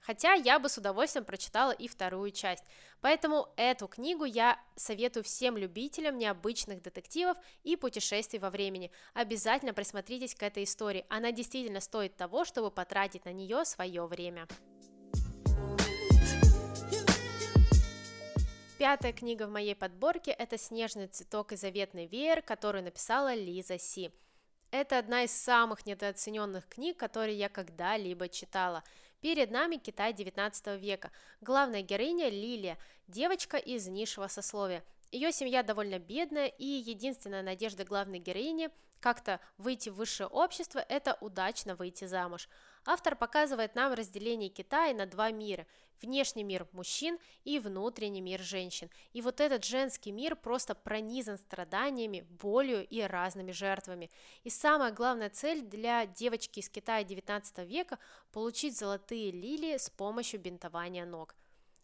Хотя 0.00 0.34
я 0.34 0.58
бы 0.58 0.68
с 0.68 0.78
удовольствием 0.78 1.24
прочитала 1.24 1.72
и 1.72 1.88
вторую 1.88 2.30
часть. 2.30 2.64
Поэтому 3.00 3.48
эту 3.56 3.88
книгу 3.88 4.24
я 4.24 4.58
советую 4.76 5.24
всем 5.24 5.56
любителям 5.56 6.18
необычных 6.18 6.82
детективов 6.82 7.36
и 7.62 7.76
путешествий 7.76 8.38
во 8.38 8.50
времени. 8.50 8.90
Обязательно 9.14 9.74
присмотритесь 9.74 10.34
к 10.34 10.42
этой 10.42 10.64
истории. 10.64 11.06
Она 11.08 11.32
действительно 11.32 11.80
стоит 11.80 12.16
того, 12.16 12.44
чтобы 12.44 12.70
потратить 12.70 13.24
на 13.24 13.32
нее 13.32 13.64
свое 13.64 14.06
время. 14.06 14.46
Пятая 18.78 19.12
книга 19.12 19.48
в 19.48 19.50
моей 19.50 19.74
подборке– 19.74 20.30
это 20.38 20.56
«Снежный 20.56 21.08
цветок 21.08 21.50
и 21.50 21.56
заветный 21.56 22.06
веер», 22.06 22.42
которую 22.42 22.84
написала 22.84 23.34
Лиза 23.34 23.76
Си. 23.76 24.12
Это 24.70 24.98
одна 24.98 25.24
из 25.24 25.32
самых 25.32 25.84
недооцененных 25.84 26.68
книг, 26.68 26.96
которые 26.96 27.36
я 27.36 27.48
когда-либо 27.48 28.28
читала. 28.28 28.84
Перед 29.20 29.50
нами 29.50 29.76
Китай 29.76 30.12
19 30.12 30.80
века. 30.80 31.10
Главная 31.40 31.82
героиня 31.82 32.28
Лилия, 32.28 32.78
девочка 33.08 33.56
из 33.56 33.88
низшего 33.88 34.28
сословия. 34.28 34.84
Ее 35.10 35.32
семья 35.32 35.64
довольно 35.64 35.98
бедная, 35.98 36.46
и 36.46 36.64
единственная 36.64 37.42
надежда 37.42 37.84
главной 37.84 38.20
героини 38.20 38.70
как-то 39.00 39.40
выйти 39.56 39.88
в 39.88 39.94
высшее 39.94 40.28
общество– 40.28 40.78
это 40.88 41.16
удачно 41.20 41.74
выйти 41.74 42.04
замуж. 42.04 42.48
Автор 42.84 43.16
показывает 43.16 43.74
нам 43.74 43.92
разделение 43.92 44.50
Китая 44.50 44.94
на 44.94 45.06
два 45.06 45.30
мира– 45.30 45.66
внешний 46.00 46.44
мир 46.44 46.66
мужчин 46.72 47.18
и 47.44 47.58
внутренний 47.58 48.20
мир 48.20 48.40
женщин. 48.40 48.90
И 49.12 49.22
вот 49.22 49.40
этот 49.40 49.64
женский 49.64 50.12
мир 50.12 50.36
просто 50.36 50.74
пронизан 50.74 51.38
страданиями, 51.38 52.26
болью 52.28 52.86
и 52.86 53.00
разными 53.00 53.52
жертвами. 53.52 54.10
И 54.44 54.50
самая 54.50 54.92
главная 54.92 55.30
цель 55.30 55.62
для 55.62 56.06
девочки 56.06 56.60
из 56.60 56.68
Китая 56.68 57.04
19 57.04 57.58
века– 57.68 57.98
получить 58.32 58.76
золотые 58.76 59.30
лилии 59.30 59.76
с 59.76 59.90
помощью 59.90 60.40
бинтования 60.40 61.04
ног. 61.04 61.34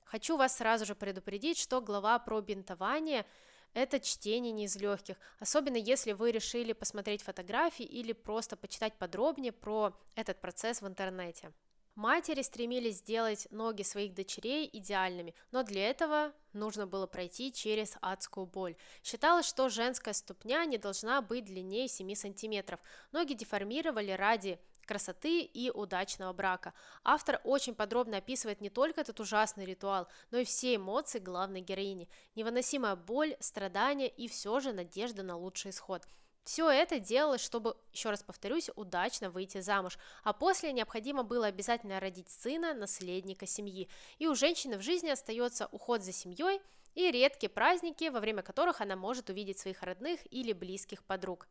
Хочу 0.04 0.36
вас 0.36 0.56
сразу 0.56 0.84
же 0.84 0.94
предупредить, 0.94 1.58
что 1.58 1.80
глава 1.80 2.18
про 2.18 2.40
бинтование– 2.40 3.26
это 3.74 3.98
чтение 3.98 4.52
не 4.52 4.66
из 4.66 4.76
легких, 4.76 5.16
особенно 5.40 5.76
если 5.76 6.12
вы 6.12 6.30
решили 6.30 6.72
посмотреть 6.72 7.22
фотографии 7.22 7.84
или 7.84 8.12
просто 8.12 8.56
почитать 8.56 8.94
подробнее 8.94 9.50
про 9.50 9.92
этот 10.14 10.40
процесс 10.40 10.80
в 10.80 10.86
интернете. 10.86 11.52
Матери 11.94 12.42
стремились 12.42 12.96
сделать 12.96 13.46
ноги 13.52 13.82
своих 13.82 14.14
дочерей 14.14 14.68
идеальными, 14.72 15.32
но 15.52 15.62
для 15.62 15.88
этого 15.88 16.32
нужно 16.52 16.88
было 16.88 17.06
пройти 17.06 17.52
через 17.52 17.96
адскую 18.00 18.46
боль. 18.46 18.74
Считалось, 19.04 19.46
что 19.46 19.68
женская 19.68 20.12
ступня 20.12 20.64
не 20.64 20.76
должна 20.76 21.22
быть 21.22 21.44
длиннее 21.44 21.86
7 21.86 22.14
сантиметров. 22.16 22.80
Ноги 23.12 23.34
деформировали 23.34 24.10
ради 24.10 24.58
красоты 24.86 25.42
и 25.42 25.70
удачного 25.70 26.32
брака. 26.32 26.74
Автор 27.04 27.40
очень 27.44 27.76
подробно 27.76 28.16
описывает 28.16 28.60
не 28.60 28.70
только 28.70 29.00
этот 29.00 29.20
ужасный 29.20 29.64
ритуал, 29.64 30.08
но 30.32 30.38
и 30.38 30.44
все 30.44 30.74
эмоции 30.74 31.20
главной 31.20 31.60
героини. 31.60 32.08
Невыносимая 32.34 32.96
боль, 32.96 33.36
страдания 33.38 34.08
и 34.08 34.26
все 34.26 34.58
же 34.58 34.72
надежда 34.72 35.22
на 35.22 35.36
лучший 35.36 35.70
исход– 35.70 36.02
все 36.44 36.70
это 36.70 37.00
делалось, 37.00 37.40
чтобы, 37.40 37.76
еще 37.92 38.10
раз 38.10 38.22
повторюсь, 38.22 38.70
удачно 38.76 39.30
выйти 39.30 39.60
замуж, 39.60 39.98
а 40.22 40.32
после 40.32 40.72
необходимо 40.72 41.22
было 41.22 41.46
обязательно 41.46 41.98
родить 42.00 42.28
сына, 42.28 42.74
наследника 42.74 43.46
семьи. 43.46 43.88
И 44.18 44.26
у 44.26 44.34
женщины 44.34 44.76
в 44.76 44.82
жизни 44.82 45.08
остается 45.08 45.68
уход 45.72 46.02
за 46.02 46.12
семьей 46.12 46.60
и 46.94 47.10
редкие 47.10 47.50
праздники, 47.50 48.08
во 48.08 48.20
время 48.20 48.42
которых 48.42 48.80
она 48.80 48.94
может 48.94 49.30
увидеть 49.30 49.58
своих 49.58 49.82
родных 49.82 50.20
или 50.30 50.52
близких 50.52 51.02
подруг. 51.02 51.48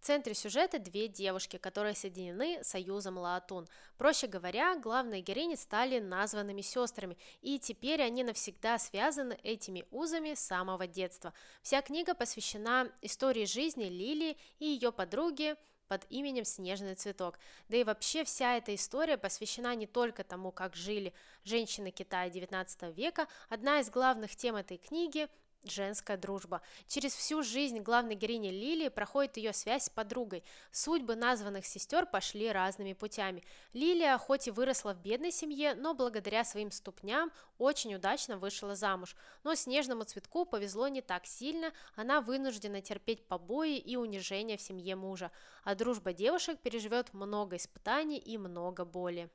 В 0.00 0.04
центре 0.04 0.32
сюжета 0.32 0.78
две 0.78 1.08
девушки, 1.08 1.56
которые 1.56 1.94
соединены 1.94 2.62
союзом 2.62 3.18
Лаатун. 3.18 3.66
Проще 3.96 4.28
говоря, 4.28 4.76
главные 4.76 5.22
героини 5.22 5.56
стали 5.56 5.98
названными 5.98 6.60
сестрами, 6.60 7.18
и 7.42 7.58
теперь 7.58 8.00
они 8.02 8.22
навсегда 8.22 8.78
связаны 8.78 9.36
этими 9.42 9.84
узами 9.90 10.34
с 10.34 10.40
самого 10.40 10.86
детства. 10.86 11.34
Вся 11.62 11.82
книга 11.82 12.14
посвящена 12.14 12.92
истории 13.02 13.44
жизни 13.44 13.84
Лилии 13.84 14.36
и 14.60 14.66
ее 14.66 14.92
подруги 14.92 15.56
под 15.88 16.06
именем 16.10 16.44
Снежный 16.44 16.94
цветок. 16.94 17.38
Да 17.68 17.76
и 17.76 17.82
вообще 17.82 18.22
вся 18.22 18.56
эта 18.56 18.74
история 18.74 19.18
посвящена 19.18 19.74
не 19.74 19.86
только 19.86 20.22
тому, 20.22 20.52
как 20.52 20.76
жили 20.76 21.12
женщины 21.42 21.90
Китая 21.90 22.30
XIX 22.30 22.92
века. 22.92 23.26
Одна 23.48 23.80
из 23.80 23.90
главных 23.90 24.36
тем 24.36 24.54
этой 24.54 24.76
книги 24.76 25.28
Женская 25.64 26.16
дружба. 26.16 26.62
Через 26.86 27.14
всю 27.14 27.42
жизнь 27.42 27.80
главной 27.80 28.14
героини 28.14 28.48
Лилии 28.48 28.88
проходит 28.88 29.36
ее 29.38 29.52
связь 29.52 29.84
с 29.84 29.90
подругой. 29.90 30.44
Судьбы 30.70 31.16
названных 31.16 31.66
сестер 31.66 32.06
пошли 32.06 32.50
разными 32.50 32.92
путями. 32.92 33.42
Лилия, 33.72 34.16
хоть 34.18 34.46
и 34.46 34.52
выросла 34.52 34.94
в 34.94 35.00
бедной 35.02 35.32
семье, 35.32 35.74
но 35.74 35.94
благодаря 35.94 36.44
своим 36.44 36.70
ступням 36.70 37.32
очень 37.58 37.94
удачно 37.94 38.38
вышла 38.38 38.76
замуж. 38.76 39.16
Но 39.42 39.56
снежному 39.56 40.04
цветку 40.04 40.44
повезло 40.44 40.86
не 40.86 41.02
так 41.02 41.26
сильно, 41.26 41.72
она 41.96 42.20
вынуждена 42.20 42.80
терпеть 42.80 43.26
побои 43.26 43.78
и 43.78 43.96
унижения 43.96 44.56
в 44.56 44.62
семье 44.62 44.94
мужа. 44.94 45.32
А 45.64 45.74
дружба 45.74 46.12
девушек 46.12 46.60
переживет 46.60 47.12
много 47.12 47.56
испытаний 47.56 48.18
и 48.18 48.38
много 48.38 48.84
боли. 48.84 49.28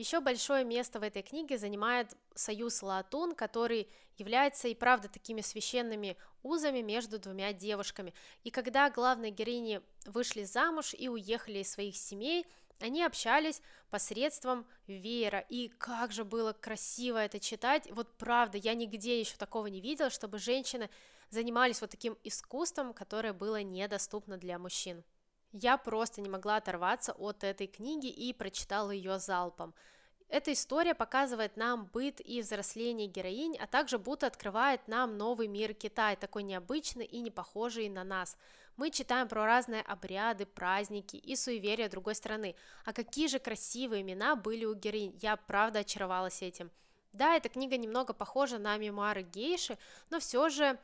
Еще 0.00 0.20
большое 0.20 0.64
место 0.64 0.98
в 0.98 1.02
этой 1.02 1.20
книге 1.20 1.58
занимает 1.58 2.16
союз 2.34 2.82
Лаатун, 2.82 3.34
который 3.34 3.86
является 4.16 4.66
и 4.68 4.74
правда 4.74 5.10
такими 5.10 5.42
священными 5.42 6.16
узами 6.42 6.80
между 6.80 7.18
двумя 7.18 7.52
девушками. 7.52 8.14
И 8.42 8.50
когда 8.50 8.88
главные 8.88 9.30
героини 9.30 9.82
вышли 10.06 10.44
замуж 10.44 10.94
и 10.98 11.10
уехали 11.10 11.58
из 11.58 11.70
своих 11.70 11.96
семей, 11.96 12.46
они 12.78 13.04
общались 13.04 13.60
посредством 13.90 14.66
веера, 14.86 15.40
и 15.50 15.68
как 15.68 16.12
же 16.12 16.24
было 16.24 16.54
красиво 16.54 17.18
это 17.18 17.38
читать. 17.38 17.86
Вот 17.90 18.16
правда, 18.16 18.56
я 18.56 18.72
нигде 18.72 19.20
еще 19.20 19.36
такого 19.36 19.66
не 19.66 19.82
видела, 19.82 20.08
чтобы 20.08 20.38
женщины 20.38 20.88
занимались 21.28 21.82
вот 21.82 21.90
таким 21.90 22.16
искусством, 22.24 22.94
которое 22.94 23.34
было 23.34 23.62
недоступно 23.62 24.38
для 24.38 24.58
мужчин. 24.58 25.04
Я 25.52 25.76
просто 25.78 26.20
не 26.20 26.28
могла 26.28 26.56
оторваться 26.56 27.12
от 27.12 27.42
этой 27.42 27.66
книги 27.66 28.06
и 28.06 28.32
прочитала 28.32 28.92
ее 28.92 29.18
залпом. 29.18 29.74
Эта 30.30 30.52
история 30.52 30.94
показывает 30.94 31.56
нам 31.56 31.86
быт 31.86 32.20
и 32.24 32.40
взросление 32.40 33.08
героинь, 33.08 33.58
а 33.58 33.66
также 33.66 33.98
будто 33.98 34.28
открывает 34.28 34.86
нам 34.86 35.18
новый 35.18 35.48
мир 35.48 35.74
Китая, 35.74 36.14
такой 36.14 36.44
необычный 36.44 37.04
и 37.04 37.20
не 37.20 37.32
похожий 37.32 37.88
на 37.88 38.04
нас. 38.04 38.36
Мы 38.76 38.90
читаем 38.90 39.26
про 39.26 39.44
разные 39.44 39.82
обряды, 39.82 40.46
праздники 40.46 41.16
и 41.16 41.34
суеверия 41.34 41.88
другой 41.88 42.14
страны. 42.14 42.54
А 42.84 42.92
какие 42.92 43.26
же 43.26 43.40
красивые 43.40 44.02
имена 44.02 44.36
были 44.36 44.64
у 44.64 44.74
героинь, 44.74 45.18
я 45.20 45.34
правда 45.36 45.80
очаровалась 45.80 46.42
этим. 46.42 46.70
Да, 47.12 47.34
эта 47.34 47.48
книга 47.48 47.76
немного 47.76 48.12
похожа 48.12 48.58
на 48.58 48.76
мемуары 48.76 49.22
гейши, 49.22 49.78
но 50.10 50.20
все 50.20 50.48
же 50.48 50.78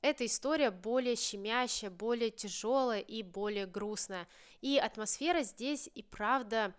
эта 0.00 0.26
история 0.26 0.72
более 0.72 1.14
щемящая, 1.14 1.90
более 1.90 2.30
тяжелая 2.30 3.00
и 3.00 3.22
более 3.22 3.66
грустная. 3.66 4.26
И 4.60 4.76
атмосфера 4.76 5.44
здесь 5.44 5.88
и 5.94 6.02
правда 6.02 6.74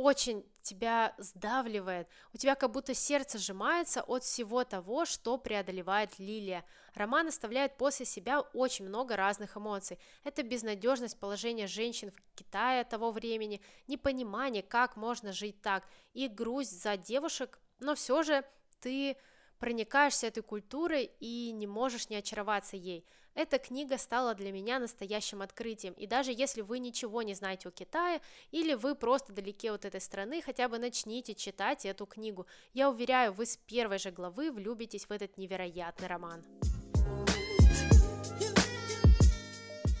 очень 0.00 0.44
тебя 0.62 1.14
сдавливает. 1.18 2.08
У 2.32 2.38
тебя 2.38 2.54
как 2.54 2.70
будто 2.70 2.94
сердце 2.94 3.38
сжимается 3.38 4.02
от 4.02 4.24
всего 4.24 4.64
того, 4.64 5.04
что 5.04 5.36
преодолевает 5.36 6.18
Лилия. 6.18 6.64
Роман 6.94 7.28
оставляет 7.28 7.76
после 7.76 8.06
себя 8.06 8.40
очень 8.40 8.86
много 8.86 9.16
разных 9.16 9.56
эмоций. 9.56 9.98
Это 10.24 10.42
безнадежность 10.42 11.18
положения 11.18 11.66
женщин 11.66 12.10
в 12.10 12.34
Китае 12.34 12.84
того 12.84 13.10
времени, 13.10 13.60
непонимание, 13.88 14.62
как 14.62 14.96
можно 14.96 15.32
жить 15.32 15.60
так, 15.60 15.84
и 16.14 16.28
грусть 16.28 16.82
за 16.82 16.96
девушек, 16.96 17.58
но 17.78 17.94
все 17.94 18.22
же 18.22 18.44
ты 18.80 19.16
проникаешься 19.60 20.26
этой 20.26 20.42
культурой 20.42 21.12
и 21.20 21.52
не 21.52 21.66
можешь 21.66 22.08
не 22.08 22.16
очароваться 22.16 22.76
ей. 22.76 23.04
Эта 23.34 23.58
книга 23.58 23.96
стала 23.96 24.34
для 24.34 24.50
меня 24.50 24.80
настоящим 24.80 25.40
открытием, 25.42 25.92
и 25.92 26.06
даже 26.06 26.32
если 26.32 26.62
вы 26.62 26.80
ничего 26.80 27.22
не 27.22 27.34
знаете 27.34 27.68
о 27.68 27.70
Китае, 27.70 28.20
или 28.50 28.74
вы 28.74 28.96
просто 28.96 29.32
далеки 29.32 29.68
от 29.68 29.84
этой 29.84 30.00
страны, 30.00 30.42
хотя 30.42 30.68
бы 30.68 30.78
начните 30.78 31.34
читать 31.34 31.86
эту 31.86 32.06
книгу. 32.06 32.46
Я 32.72 32.90
уверяю, 32.90 33.32
вы 33.32 33.46
с 33.46 33.56
первой 33.56 33.98
же 33.98 34.10
главы 34.10 34.50
влюбитесь 34.50 35.04
в 35.04 35.12
этот 35.12 35.36
невероятный 35.36 36.08
роман. 36.08 36.44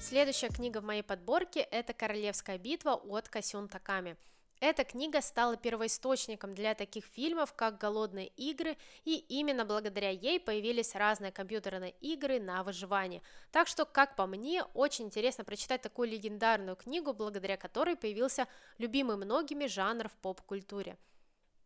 Следующая 0.02 0.48
книга 0.48 0.80
в 0.80 0.84
моей 0.84 1.02
подборке– 1.02 1.60
это 1.70 1.92
«Королевская 1.92 2.58
битва» 2.58 2.94
от 2.94 3.28
Касюн 3.28 3.68
Таками. 3.68 4.16
Эта 4.60 4.84
книга 4.84 5.22
стала 5.22 5.56
первоисточником 5.56 6.54
для 6.54 6.74
таких 6.74 7.06
фильмов, 7.06 7.54
как 7.54 7.78
«Голодные 7.78 8.26
игры», 8.36 8.76
и 9.06 9.16
именно 9.16 9.64
благодаря 9.64 10.10
ей 10.10 10.38
появились 10.38 10.94
разные 10.94 11.32
компьютерные 11.32 11.92
игры 12.02 12.38
на 12.38 12.62
выживание. 12.62 13.22
Так 13.52 13.68
что, 13.68 13.86
как 13.86 14.16
по 14.16 14.26
мне, 14.26 14.62
очень 14.74 15.06
интересно 15.06 15.44
прочитать 15.44 15.80
такую 15.80 16.10
легендарную 16.10 16.76
книгу, 16.76 17.14
благодаря 17.14 17.56
которой 17.56 17.96
появился 17.96 18.46
любимый 18.76 19.16
многими 19.16 19.64
жанр 19.64 20.10
в 20.10 20.18
поп-культуре. 20.18 20.98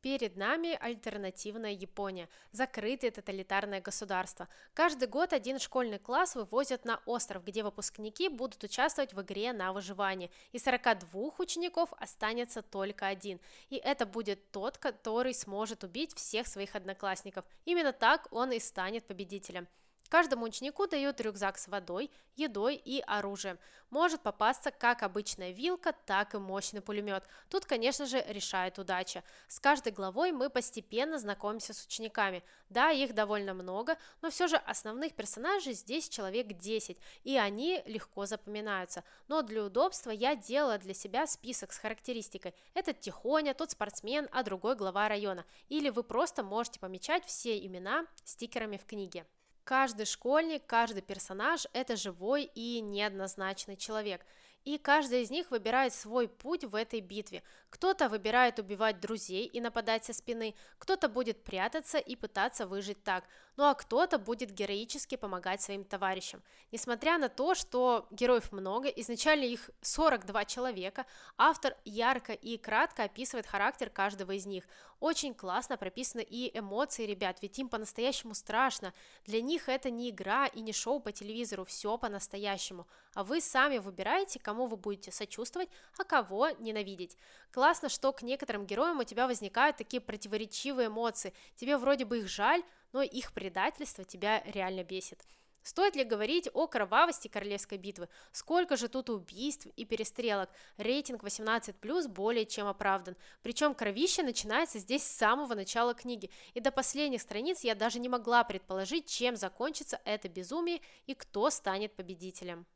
Перед 0.04 0.36
нами 0.36 0.76
альтернативная 0.82 1.72
Япония, 1.72 2.28
закрытое 2.52 3.10
тоталитарное 3.10 3.80
государство. 3.80 4.50
Каждый 4.74 5.08
год 5.08 5.32
один 5.32 5.58
школьный 5.58 5.98
класс 5.98 6.34
вывозят 6.34 6.84
на 6.84 7.00
остров, 7.06 7.42
где 7.42 7.62
выпускники 7.62 8.28
будут 8.28 8.62
участвовать 8.62 9.14
в 9.14 9.22
игре 9.22 9.54
на 9.54 9.72
выживание. 9.72 10.30
Из 10.52 10.62
42 10.62 11.30
учеников 11.38 11.88
останется 11.96 12.60
только 12.60 13.06
один. 13.06 13.40
И 13.70 13.76
это 13.76 14.04
будет 14.04 14.50
тот, 14.50 14.76
который 14.76 15.32
сможет 15.32 15.84
убить 15.84 16.14
всех 16.14 16.48
своих 16.48 16.76
одноклассников. 16.76 17.46
Именно 17.64 17.94
так 17.94 18.28
он 18.30 18.52
и 18.52 18.58
станет 18.58 19.06
победителем. 19.06 19.66
Каждому 20.14 20.44
ученику 20.44 20.86
дают 20.86 21.20
рюкзак 21.20 21.58
с 21.58 21.66
водой, 21.66 22.08
едой 22.36 22.76
и 22.76 23.02
оружием. 23.04 23.58
Может 23.90 24.20
попасться 24.20 24.70
как 24.70 25.02
обычная 25.02 25.50
вилка, 25.50 25.92
так 25.92 26.36
и 26.36 26.38
мощный 26.38 26.80
пулемет. 26.80 27.24
Тут, 27.50 27.64
конечно 27.64 28.06
же, 28.06 28.24
решает 28.28 28.78
удача. 28.78 29.24
С 29.48 29.58
каждой 29.58 29.92
главой 29.92 30.30
мы 30.30 30.50
постепенно 30.50 31.18
знакомимся 31.18 31.74
с 31.74 31.84
учениками. 31.84 32.44
Да, 32.68 32.92
их 32.92 33.12
довольно 33.12 33.54
много, 33.54 33.98
но 34.22 34.30
все 34.30 34.46
же 34.46 34.54
основных 34.54 35.14
персонажей 35.14 35.72
здесь 35.72 36.08
человек 36.08 36.46
10, 36.46 36.96
и 37.24 37.36
они 37.36 37.82
легко 37.84 38.24
запоминаются. 38.24 39.02
Но 39.26 39.42
для 39.42 39.64
удобства 39.64 40.12
я 40.12 40.36
делала 40.36 40.78
для 40.78 40.94
себя 40.94 41.26
список 41.26 41.72
с 41.72 41.78
характеристикой. 41.78 42.54
Этот 42.74 43.00
Тихоня, 43.00 43.52
тот 43.52 43.72
спортсмен, 43.72 44.28
а 44.30 44.44
другой 44.44 44.76
глава 44.76 45.08
района. 45.08 45.44
Или 45.68 45.90
вы 45.90 46.04
просто 46.04 46.44
можете 46.44 46.78
помечать 46.78 47.24
все 47.24 47.58
имена 47.58 48.06
стикерами 48.22 48.76
в 48.76 48.84
книге. 48.84 49.26
Каждый 49.64 50.06
школьник, 50.06 50.66
каждый 50.66 51.02
персонаж– 51.02 51.66
это 51.72 51.96
живой 51.96 52.44
и 52.44 52.80
неоднозначный 52.80 53.76
человек– 53.76 54.24
и 54.64 54.78
каждый 54.78 55.22
из 55.22 55.30
них 55.30 55.50
выбирает 55.50 55.92
свой 55.92 56.26
путь 56.26 56.64
в 56.64 56.74
этой 56.74 57.00
битве. 57.00 57.42
Кто-то 57.68 58.08
выбирает 58.08 58.58
убивать 58.58 58.98
друзей 59.00 59.46
и 59.46 59.60
нападать 59.60 60.04
со 60.06 60.14
спины, 60.14 60.54
кто-то 60.78 61.08
будет 61.08 61.44
прятаться 61.44 61.98
и 61.98 62.16
пытаться 62.16 62.66
выжить 62.66 63.02
так, 63.04 63.24
ну 63.56 63.64
а 63.64 63.74
кто-то 63.74 64.18
будет 64.18 64.50
героически 64.50 65.16
помогать 65.16 65.62
своим 65.62 65.84
товарищам. 65.84 66.42
Несмотря 66.72 67.18
на 67.18 67.28
то, 67.28 67.54
что 67.54 68.06
героев 68.10 68.52
много, 68.52 68.88
изначально 68.88 69.44
их 69.44 69.70
42 69.80 70.44
человека, 70.46 71.06
автор 71.36 71.76
ярко 71.84 72.32
и 72.32 72.56
кратко 72.56 73.04
описывает 73.04 73.46
характер 73.46 73.90
каждого 73.90 74.32
из 74.32 74.46
них. 74.46 74.64
Очень 75.00 75.34
классно 75.34 75.76
прописаны 75.76 76.22
и 76.22 76.56
эмоции 76.56 77.04
ребят, 77.04 77.38
ведь 77.42 77.58
им 77.58 77.68
по-настоящему 77.68 78.34
страшно. 78.34 78.94
Для 79.26 79.42
них 79.42 79.68
это 79.68 79.90
не 79.90 80.10
игра 80.10 80.46
и 80.46 80.60
не 80.60 80.72
шоу 80.72 80.98
по 80.98 81.12
телевизору, 81.12 81.64
все 81.64 81.98
по-настоящему. 81.98 82.86
А 83.14 83.22
вы 83.22 83.40
сами 83.40 83.78
выбираете, 83.78 84.38
кому 84.38 84.66
вы 84.66 84.76
будете 84.76 85.12
сочувствовать, 85.12 85.68
а 85.98 86.04
кого 86.04 86.50
ненавидеть. 86.58 87.16
Классно, 87.52 87.88
что 87.88 88.12
к 88.12 88.22
некоторым 88.22 88.66
героям 88.66 88.98
у 88.98 89.04
тебя 89.04 89.26
возникают 89.26 89.76
такие 89.76 90.00
противоречивые 90.00 90.88
эмоции. 90.88 91.34
Тебе 91.56 91.76
вроде 91.76 92.04
бы 92.04 92.18
их 92.20 92.28
жаль, 92.28 92.62
но 92.94 93.02
их 93.02 93.32
предательство 93.32 94.04
тебя 94.04 94.42
реально 94.46 94.84
бесит. 94.84 95.20
Стоит 95.64 95.96
ли 95.96 96.04
говорить 96.04 96.48
о 96.52 96.66
кровавости 96.66 97.26
королевской 97.26 97.78
битвы? 97.78 98.08
Сколько 98.32 98.76
же 98.76 98.88
тут 98.88 99.08
убийств 99.08 99.66
и 99.76 99.84
перестрелок? 99.86 100.50
Рейтинг 100.76 101.24
18+, 101.24 102.08
более 102.08 102.44
чем 102.44 102.66
оправдан. 102.66 103.16
Причем 103.42 103.74
кровище 103.74 104.22
начинается 104.22 104.78
здесь 104.78 105.02
с 105.02 105.16
самого 105.16 105.54
начала 105.54 105.94
книги. 105.94 106.30
И 106.52 106.60
до 106.60 106.70
последних 106.70 107.22
страниц 107.22 107.64
я 107.64 107.74
даже 107.74 107.98
не 107.98 108.10
могла 108.10 108.44
предположить, 108.44 109.06
чем 109.06 109.36
закончится 109.36 110.00
это 110.04 110.28
безумие 110.28 110.80
и 111.06 111.14
кто 111.14 111.48
станет 111.48 111.94
победителем. 111.94 112.66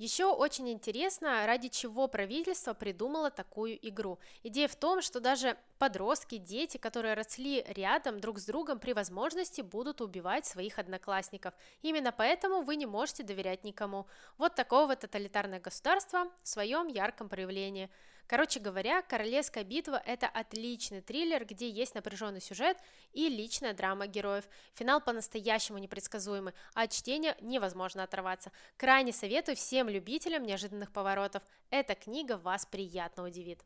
Еще 0.00 0.24
очень 0.24 0.70
интересно, 0.70 1.44
ради 1.46 1.68
чего 1.68 2.08
правительство 2.08 2.72
придумало 2.72 3.30
такую 3.30 3.78
игру. 3.86 4.18
Идея 4.42 4.66
в 4.66 4.74
том, 4.74 5.02
что 5.02 5.20
даже 5.20 5.58
подростки, 5.78 6.38
дети, 6.38 6.78
которые 6.78 7.12
росли 7.12 7.62
рядом 7.68 8.18
друг 8.18 8.38
с 8.38 8.46
другом 8.46 8.78
при 8.78 8.94
возможности 8.94 9.60
будут 9.60 10.00
убивать 10.00 10.46
своих 10.46 10.78
одноклассников. 10.78 11.52
Именно 11.82 12.12
поэтому 12.12 12.62
вы 12.62 12.76
не 12.76 12.86
можете 12.86 13.24
доверять 13.24 13.62
никому. 13.62 14.06
Вот 14.38 14.54
такого 14.54 14.96
тоталитарное 14.96 15.60
государство 15.60 16.28
в 16.42 16.48
своем 16.48 16.86
ярком 16.86 17.28
проявлении. 17.28 17.90
Короче 18.30 18.60
говоря, 18.60 19.02
«Королевская 19.02 19.64
битва»— 19.64 20.00
это 20.06 20.28
отличный 20.28 21.00
триллер, 21.00 21.44
где 21.44 21.68
есть 21.68 21.96
напряженный 21.96 22.40
сюжет 22.40 22.76
и 23.12 23.28
личная 23.28 23.74
драма 23.74 24.06
героев. 24.06 24.44
Финал 24.74 25.00
по-настоящему 25.00 25.78
непредсказуемый, 25.78 26.54
а 26.74 26.82
от 26.82 26.92
чтения 26.92 27.36
невозможно 27.40 28.04
оторваться. 28.04 28.52
Крайне 28.76 29.12
советую 29.12 29.56
всем 29.56 29.88
любителям 29.88 30.44
неожиданных 30.44 30.92
поворотов. 30.92 31.42
Эта 31.70 31.96
книга 31.96 32.38
вас 32.38 32.66
приятно 32.66 33.24
удивит. 33.24 33.64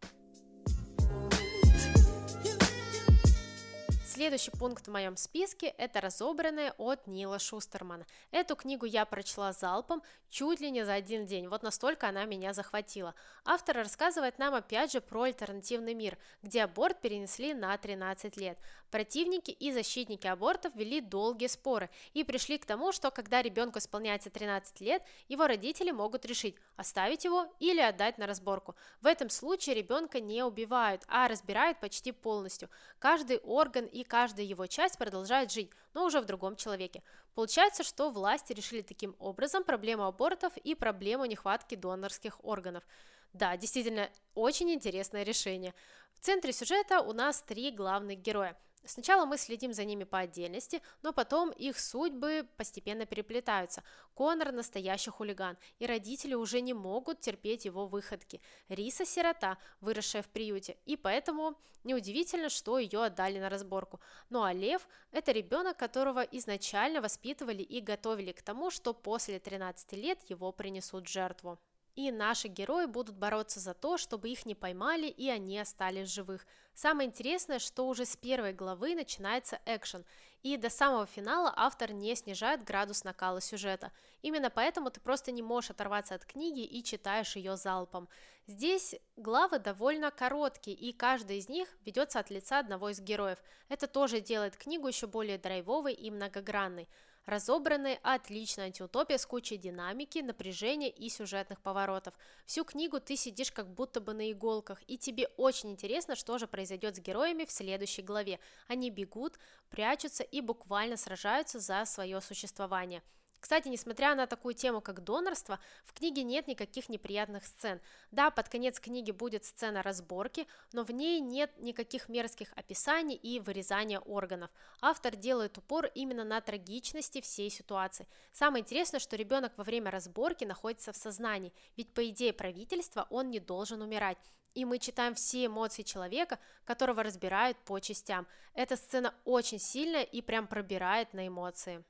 Следующий 4.14 4.52
пункт 4.52 4.86
в 4.86 4.92
моем 4.92 5.16
списке– 5.16 5.66
это 5.76 6.00
«Разобранные» 6.00 6.72
от 6.78 7.08
Нила 7.08 7.40
Шустермана. 7.40 8.06
Эту 8.30 8.54
книгу 8.54 8.86
я 8.86 9.04
прочла 9.06 9.52
залпом 9.52 10.04
чуть 10.30 10.60
ли 10.60 10.70
не 10.70 10.84
за 10.84 10.94
один 10.94 11.26
день, 11.26 11.48
вот 11.48 11.64
настолько 11.64 12.08
она 12.08 12.24
меня 12.24 12.52
захватила. 12.52 13.14
Автор 13.44 13.76
рассказывает 13.76 14.38
нам 14.38 14.54
опять 14.54 14.92
же 14.92 15.00
про 15.00 15.22
альтернативный 15.22 15.94
мир, 15.94 16.16
где 16.42 16.62
аборт 16.62 17.00
перенесли 17.00 17.54
на 17.54 17.76
13 17.76 18.36
лет. 18.36 18.56
Противники 18.92 19.50
и 19.50 19.72
защитники 19.72 20.28
абортов 20.28 20.76
вели 20.76 21.00
долгие 21.00 21.48
споры 21.48 21.90
и 22.12 22.22
пришли 22.22 22.58
к 22.58 22.66
тому, 22.66 22.92
что 22.92 23.10
когда 23.10 23.42
ребенку 23.42 23.80
исполняется 23.80 24.30
13 24.30 24.80
лет, 24.80 25.02
его 25.28 25.48
родители 25.48 25.90
могут 25.90 26.24
решить, 26.24 26.54
оставить 26.76 27.24
его 27.24 27.46
или 27.58 27.80
отдать 27.80 28.18
на 28.18 28.28
разборку. 28.28 28.76
В 29.00 29.06
этом 29.06 29.28
случае 29.28 29.74
ребенка 29.74 30.20
не 30.20 30.44
убивают, 30.44 31.02
а 31.08 31.26
разбирают 31.26 31.80
почти 31.80 32.12
полностью. 32.12 32.70
Каждый 33.00 33.38
орган 33.38 33.86
и 33.86 34.03
каждая 34.04 34.46
его 34.46 34.66
часть 34.66 34.98
продолжает 34.98 35.50
жить, 35.50 35.70
но 35.94 36.04
уже 36.04 36.20
в 36.20 36.24
другом 36.24 36.56
человеке. 36.56 37.02
Получается, 37.34 37.82
что 37.82 38.10
власти 38.10 38.52
решили 38.52 38.82
таким 38.82 39.16
образом 39.18 39.64
проблему 39.64 40.04
абортов 40.04 40.56
и 40.58 40.74
проблему 40.74 41.24
нехватки 41.24 41.74
донорских 41.74 42.44
органов. 42.44 42.84
Да, 43.32 43.56
действительно, 43.56 44.08
очень 44.34 44.70
интересное 44.72 45.24
решение. 45.24 45.74
В 46.14 46.20
центре 46.20 46.52
сюжета 46.52 47.00
у 47.00 47.12
нас 47.12 47.42
три 47.42 47.72
главных 47.72 48.20
героя. 48.20 48.56
Сначала 48.86 49.24
мы 49.24 49.38
следим 49.38 49.72
за 49.72 49.84
ними 49.84 50.04
по 50.04 50.18
отдельности, 50.18 50.82
но 51.02 51.12
потом 51.12 51.50
их 51.50 51.78
судьбы 51.78 52.46
постепенно 52.56 53.06
переплетаются. 53.06 53.82
Конор– 54.14 54.52
настоящий 54.52 55.10
хулиган, 55.10 55.56
и 55.78 55.86
родители 55.86 56.34
уже 56.34 56.60
не 56.60 56.74
могут 56.74 57.20
терпеть 57.20 57.64
его 57.64 57.86
выходки. 57.86 58.42
Риса– 58.68 59.04
сирота, 59.06 59.56
выросшая 59.80 60.22
в 60.22 60.28
приюте, 60.28 60.76
и 60.84 60.96
поэтому 60.96 61.56
неудивительно, 61.82 62.50
что 62.50 62.78
ее 62.78 63.04
отдали 63.04 63.38
на 63.38 63.48
разборку. 63.48 64.00
Ну 64.28 64.42
а 64.42 64.52
Лев– 64.52 64.86
это 65.12 65.32
ребенок, 65.32 65.78
которого 65.78 66.20
изначально 66.20 67.00
воспитывали 67.00 67.62
и 67.62 67.80
готовили 67.80 68.32
к 68.32 68.42
тому, 68.42 68.70
что 68.70 68.92
после 68.92 69.38
13 69.38 69.92
лет 69.92 70.18
его 70.28 70.52
принесут 70.52 71.08
жертву. 71.08 71.58
И 71.94 72.10
наши 72.10 72.48
герои 72.48 72.86
будут 72.86 73.16
бороться 73.16 73.60
за 73.60 73.72
то, 73.72 73.96
чтобы 73.98 74.28
их 74.28 74.46
не 74.46 74.56
поймали 74.56 75.06
и 75.06 75.28
они 75.28 75.58
остались 75.58 76.12
живых. 76.12 76.44
Самое 76.74 77.08
интересное, 77.08 77.60
что 77.60 77.86
уже 77.86 78.04
с 78.04 78.16
первой 78.16 78.52
главы 78.52 78.96
начинается 78.96 79.60
экшен, 79.64 80.04
и 80.42 80.56
до 80.56 80.70
самого 80.70 81.06
финала 81.06 81.54
автор 81.56 81.92
не 81.92 82.14
снижает 82.16 82.64
градус 82.64 83.04
накала 83.04 83.40
сюжета. 83.40 83.92
Именно 84.22 84.50
поэтому 84.50 84.90
ты 84.90 85.00
просто 85.00 85.30
не 85.30 85.42
можешь 85.42 85.70
оторваться 85.70 86.16
от 86.16 86.24
книги 86.26 86.64
и 86.64 86.82
читаешь 86.82 87.36
ее 87.36 87.56
залпом. 87.56 88.08
Здесь 88.46 88.96
главы 89.16 89.58
довольно 89.58 90.10
короткие, 90.10 90.76
и 90.76 90.92
каждый 90.92 91.38
из 91.38 91.48
них 91.48 91.68
ведется 91.86 92.18
от 92.18 92.28
лица 92.28 92.58
одного 92.58 92.90
из 92.90 93.00
героев. 93.00 93.38
Это 93.68 93.86
тоже 93.86 94.20
делает 94.20 94.56
книгу 94.56 94.88
еще 94.88 95.06
более 95.06 95.38
драйвовой 95.38 95.94
и 95.94 96.10
многогранной. 96.10 96.88
Разобранная 97.26 97.98
отличная 98.02 98.66
антиутопия 98.66 99.16
с 99.16 99.24
кучей 99.24 99.56
динамики, 99.56 100.18
напряжения 100.18 100.90
и 100.90 101.08
сюжетных 101.08 101.60
поворотов. 101.62 102.12
Всю 102.44 102.64
книгу 102.64 103.00
ты 103.00 103.16
сидишь 103.16 103.50
как 103.50 103.72
будто 103.72 104.02
бы 104.02 104.12
на 104.12 104.30
иголках, 104.30 104.82
и 104.86 104.98
тебе 104.98 105.28
очень 105.38 105.70
интересно, 105.70 106.16
что 106.16 106.36
же 106.36 106.46
произойдет 106.46 106.96
с 106.96 107.00
героями 107.00 107.46
в 107.46 107.50
следующей 107.50 108.02
главе. 108.02 108.40
Они 108.68 108.90
бегут, 108.90 109.38
прячутся 109.70 110.22
и 110.22 110.42
буквально 110.42 110.98
сражаются 110.98 111.60
за 111.60 111.86
свое 111.86 112.20
существование. 112.20 113.02
Кстати, 113.44 113.68
несмотря 113.68 114.14
на 114.14 114.26
такую 114.26 114.54
тему, 114.54 114.80
как 114.80 115.04
донорство, 115.04 115.60
в 115.84 115.92
книге 115.92 116.22
нет 116.22 116.48
никаких 116.48 116.88
неприятных 116.88 117.44
сцен. 117.44 117.78
Да, 118.10 118.30
под 118.30 118.48
конец 118.48 118.80
книги 118.80 119.10
будет 119.10 119.44
сцена 119.44 119.82
разборки, 119.82 120.46
но 120.72 120.82
в 120.82 120.90
ней 120.90 121.20
нет 121.20 121.52
никаких 121.58 122.08
мерзких 122.08 122.54
описаний 122.56 123.16
и 123.16 123.40
вырезания 123.40 124.00
органов. 124.00 124.50
Автор 124.80 125.14
делает 125.14 125.58
упор 125.58 125.90
именно 125.94 126.24
на 126.24 126.40
трагичности 126.40 127.20
всей 127.20 127.50
ситуации. 127.50 128.08
Самое 128.32 128.62
интересное, 128.62 128.98
что 128.98 129.14
ребенок 129.14 129.52
во 129.58 129.64
время 129.64 129.90
разборки 129.90 130.44
находится 130.44 130.94
в 130.94 130.96
сознании, 130.96 131.52
ведь 131.76 131.92
по 131.92 132.08
идее 132.08 132.32
правительства 132.32 133.06
он 133.10 133.28
не 133.28 133.40
должен 133.40 133.82
умирать. 133.82 134.16
И 134.54 134.64
мы 134.64 134.78
читаем 134.78 135.14
все 135.14 135.44
эмоции 135.44 135.82
человека, 135.82 136.38
которого 136.64 137.02
разбирают 137.02 137.58
по 137.58 137.78
частям. 137.78 138.26
Эта 138.54 138.76
сцена 138.76 139.12
очень 139.26 139.58
сильная 139.58 140.02
и 140.02 140.22
прям 140.22 140.46
пробирает 140.46 141.12
на 141.12 141.28
эмоции. 141.28 141.84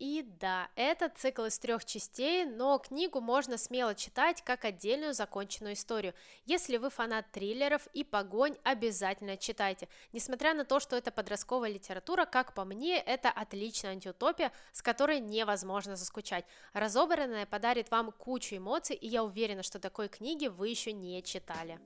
И 0.00 0.22
да, 0.40 0.70
это 0.76 1.10
цикл 1.10 1.44
из 1.44 1.58
трех 1.58 1.84
частей, 1.84 2.46
но 2.46 2.78
книгу 2.78 3.20
можно 3.20 3.58
смело 3.58 3.94
читать 3.94 4.40
как 4.42 4.64
отдельную 4.64 5.12
законченную 5.12 5.74
историю. 5.74 6.14
Если 6.46 6.78
вы 6.78 6.88
фанат 6.88 7.30
триллеров 7.30 7.86
и 7.92 8.02
погонь, 8.02 8.56
обязательно 8.64 9.36
читайте. 9.36 9.88
Несмотря 10.14 10.54
на 10.54 10.64
то, 10.64 10.80
что 10.80 10.96
это 10.96 11.10
подростковая 11.10 11.70
литература, 11.70 12.24
как 12.24 12.54
по 12.54 12.64
мне, 12.64 12.96
это 12.96 13.28
отличная 13.28 13.90
антиутопия, 13.90 14.52
с 14.72 14.80
которой 14.80 15.20
невозможно 15.20 15.96
заскучать. 15.96 16.46
Разобранная 16.72 17.44
подарит 17.44 17.90
вам 17.90 18.10
кучу 18.10 18.56
эмоций, 18.56 18.96
и 18.96 19.06
я 19.06 19.22
уверена, 19.22 19.62
что 19.62 19.78
такой 19.78 20.08
книги 20.08 20.46
вы 20.46 20.68
еще 20.68 20.94
не 20.94 21.22
читали. 21.22 21.78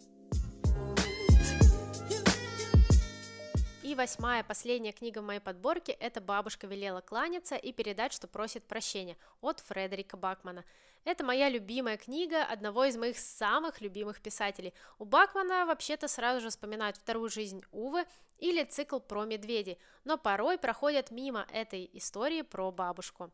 И 3.85 3.95
восьмая, 3.95 4.43
последняя 4.43 4.93
книга 4.93 5.19
в 5.19 5.27
моей 5.27 5.41
подборке– 5.41 5.93
это 6.01 6.23
«Бабушка 6.23 6.67
велела 6.67 7.03
кланяться 7.03 7.55
и 7.55 7.71
передать, 7.71 8.15
что 8.15 8.27
просит 8.27 8.65
прощения» 8.65 9.15
от 9.43 9.61
Фредерика 9.61 10.17
Бакмана. 10.17 10.65
Это 11.05 11.23
моя 11.23 11.51
любимая 11.51 11.99
книга 11.99 12.45
одного 12.45 12.87
из 12.87 12.97
моих 12.97 13.19
самых 13.19 13.83
любимых 13.83 14.23
писателей. 14.23 14.73
У 14.99 15.05
Бакмана 15.05 15.67
вообще-то 15.67 16.09
сразу 16.09 16.41
же 16.41 16.49
вспоминают 16.49 16.97
вторую 16.97 17.29
жизнь 17.29 17.63
Увы 17.73 18.07
или 18.39 18.65
цикл 18.65 19.01
про 19.01 19.27
медведей, 19.27 19.79
но 20.05 20.17
порой 20.17 20.57
проходят 20.57 21.11
мимо 21.11 21.47
этой 21.53 21.91
истории 21.93 22.41
про 22.41 22.73
бабушку. 22.73 23.31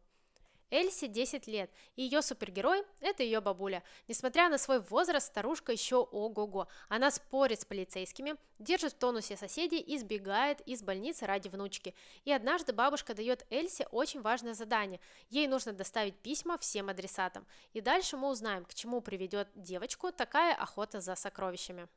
Эльси 0.70 1.06
10 1.06 1.46
лет, 1.46 1.70
и 1.96 2.02
ее 2.02 2.22
супергерой– 2.22 2.84
это 3.00 3.22
ее 3.22 3.40
бабуля. 3.40 3.82
Несмотря 4.08 4.48
на 4.48 4.58
свой 4.58 4.80
возраст, 4.80 5.26
старушка 5.26 5.72
еще 5.72 5.96
ого-го. 5.96 6.68
Она 6.88 7.10
спорит 7.10 7.60
с 7.60 7.64
полицейскими, 7.64 8.36
держит 8.58 8.92
в 8.92 8.98
тонусе 8.98 9.36
соседей 9.36 9.80
и 9.80 9.98
сбегает 9.98 10.60
из 10.62 10.82
больницы 10.82 11.26
ради 11.26 11.48
внучки. 11.48 11.94
И 12.24 12.32
однажды 12.32 12.72
бабушка 12.72 13.14
дает 13.14 13.46
Эльсе 13.50 13.86
очень 13.90 14.20
важное 14.20 14.54
задание. 14.54 15.00
Ей 15.28 15.48
нужно 15.48 15.72
доставить 15.72 16.16
письма 16.18 16.58
всем 16.58 16.88
адресатам. 16.88 17.46
И 17.72 17.80
дальше 17.80 18.16
мы 18.16 18.28
узнаем, 18.28 18.64
к 18.64 18.74
чему 18.74 19.00
приведет 19.00 19.48
девочку 19.54 20.12
такая 20.12 20.54
охота 20.54 21.00
за 21.00 21.16
сокровищами. 21.16 21.88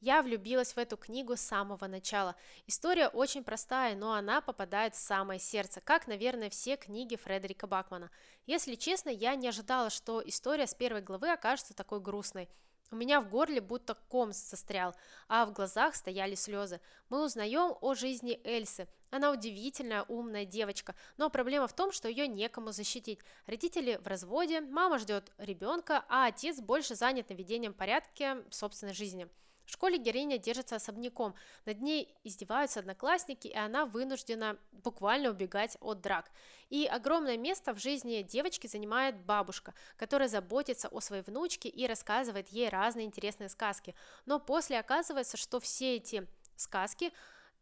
Я 0.00 0.22
влюбилась 0.22 0.74
в 0.74 0.78
эту 0.78 0.96
книгу 0.96 1.36
с 1.36 1.40
самого 1.40 1.86
начала. 1.88 2.36
История 2.68 3.08
очень 3.08 3.42
простая, 3.42 3.96
но 3.96 4.12
она 4.12 4.40
попадает 4.40 4.94
в 4.94 4.98
самое 4.98 5.40
сердце, 5.40 5.80
как, 5.80 6.06
наверное, 6.06 6.50
все 6.50 6.76
книги 6.76 7.16
Фредерика 7.16 7.66
Бакмана. 7.66 8.10
Если 8.46 8.76
честно, 8.76 9.08
я 9.08 9.34
не 9.34 9.48
ожидала, 9.48 9.90
что 9.90 10.22
история 10.24 10.68
с 10.68 10.74
первой 10.74 11.00
главы 11.00 11.32
окажется 11.32 11.74
такой 11.74 12.00
грустной. 12.00 12.48
У 12.90 12.96
меня 12.96 13.20
в 13.20 13.28
горле 13.28 13.60
будто 13.60 13.96
ком 14.08 14.32
застрял, 14.32 14.94
а 15.26 15.44
в 15.44 15.52
глазах 15.52 15.96
стояли 15.96 16.36
слезы. 16.36 16.80
Мы 17.10 17.22
узнаем 17.24 17.76
о 17.80 17.94
жизни 17.94 18.40
Эльсы. 18.44 18.88
Она 19.10 19.32
удивительная, 19.32 20.04
умная 20.04 20.46
девочка, 20.46 20.94
но 21.16 21.28
проблема 21.28 21.66
в 21.66 21.74
том, 21.74 21.92
что 21.92 22.08
ее 22.08 22.28
некому 22.28 22.70
защитить. 22.70 23.18
Родители 23.46 23.98
в 24.02 24.06
разводе, 24.06 24.60
мама 24.60 24.98
ждет 24.98 25.32
ребенка, 25.38 26.04
а 26.08 26.26
отец 26.26 26.60
больше 26.60 26.94
занят 26.94 27.28
наведением 27.30 27.74
порядка 27.74 28.42
в 28.48 28.54
собственной 28.54 28.94
жизни. 28.94 29.28
В 29.68 29.72
школе 29.72 29.98
героиня 29.98 30.38
держится 30.38 30.76
особняком, 30.76 31.34
над 31.66 31.82
ней 31.82 32.16
издеваются 32.24 32.80
одноклассники, 32.80 33.48
и 33.48 33.54
она 33.54 33.84
вынуждена 33.84 34.56
буквально 34.72 35.28
убегать 35.28 35.76
от 35.82 36.00
драк. 36.00 36.30
И 36.70 36.86
огромное 36.86 37.36
место 37.36 37.74
в 37.74 37.78
жизни 37.78 38.22
девочки 38.22 38.66
занимает 38.66 39.20
бабушка, 39.20 39.74
которая 39.98 40.28
заботится 40.28 40.88
о 40.88 41.02
своей 41.02 41.22
внучке 41.22 41.68
и 41.68 41.86
рассказывает 41.86 42.48
ей 42.48 42.70
разные 42.70 43.04
интересные 43.04 43.50
сказки. 43.50 43.94
Но 44.24 44.40
после 44.40 44.78
оказывается, 44.78 45.36
что 45.36 45.60
все 45.60 45.96
эти 45.96 46.26
сказки 46.56 47.12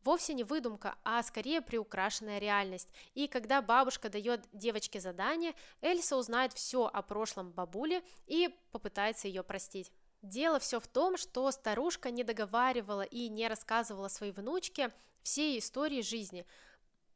вовсе 0.05 0.35
не 0.35 0.45
выдумка, 0.45 0.95
а 1.03 1.21
скорее 1.25 1.61
приукрашенная 1.61 2.39
реальность. 2.39 2.89
И 3.15 3.27
когда 3.27 3.61
бабушка 3.61 4.09
дает 4.11 4.47
девочке 4.53 5.01
задание, 5.01 5.55
Эльса 5.81 6.17
узнает 6.17 6.53
все 6.53 6.87
о 6.87 7.03
прошлом 7.03 7.51
бабули 7.51 8.05
и 8.29 8.57
попытается 8.71 9.27
ее 9.27 9.43
простить. 9.43 9.91
Дело 10.27 10.59
все 10.59 10.81
в 10.81 10.89
том, 10.89 11.17
что 11.17 11.49
старушка 11.53 12.11
не 12.11 12.25
договаривала 12.25 13.03
и 13.03 13.29
не 13.29 13.47
рассказывала 13.47 14.09
своей 14.09 14.33
внучке 14.33 14.93
всей 15.23 15.61
истории 15.61 16.03
жизни. 16.03 16.45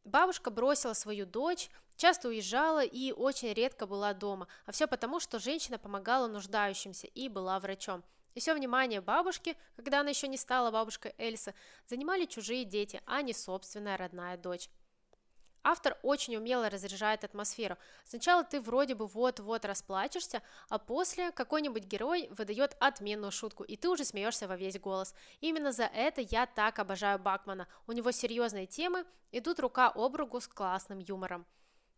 Бабушка 0.05 0.53
бросила 0.53 0.92
свою 0.92 1.27
дочь, 1.27 1.70
часто 1.96 2.29
уезжала 2.29 2.85
и 2.85 3.11
очень 3.11 3.53
редко 3.53 3.88
была 3.88 4.14
дома, 4.14 4.46
а 4.64 4.70
все 4.70 4.87
потому, 4.87 5.18
что 5.18 5.40
женщина 5.40 5.77
помогала 5.77 6.29
нуждающимся 6.29 7.09
и 7.09 7.29
была 7.29 7.59
врачом. 7.59 8.05
И 8.35 8.40
все 8.40 8.55
внимание 8.55 9.01
бабушки, 9.01 9.57
когда 9.75 10.01
она 10.01 10.11
еще 10.11 10.29
не 10.29 10.37
стала 10.37 10.70
бабушкой 10.70 11.12
Эльсы, 11.18 11.53
занимали 11.88 12.27
чужие 12.27 12.64
дети, 12.64 13.03
а 13.07 13.23
не 13.23 13.33
собственная 13.33 13.96
родная 13.96 14.37
дочь. 14.37 14.70
Автор 15.62 15.99
очень 16.03 16.37
умело 16.37 16.70
разряжает 16.70 17.25
атмосферу. 17.25 17.77
Сначала 18.05 18.44
ты 18.44 18.61
вроде 18.61 18.94
бы 18.94 19.07
вот-вот 19.07 19.64
расплачешься, 19.64 20.42
а 20.68 20.79
после 20.79 21.33
какой-нибудь 21.33 21.85
герой 21.85 22.29
выдает 22.31 22.77
отменную 22.81 23.31
шутку, 23.31 23.64
и 23.64 23.77
ты 23.77 23.88
уже 23.88 24.05
смеешься 24.05 24.49
во 24.49 24.57
весь 24.57 24.79
голос. 24.79 25.14
именно 25.40 25.73
за 25.73 25.85
это 25.85 26.20
я 26.23 26.46
так 26.46 26.79
обожаю 26.79 27.18
Бакмана. 27.18 27.68
У 27.87 27.92
него 27.92 28.11
серьезные 28.11 28.66
темы, 28.66 29.05
идут 29.33 29.61
рука 29.61 29.92
об 29.94 30.16
руку 30.16 30.40
с 30.40 30.49
классным 30.49 30.99
юмором. 30.99 31.46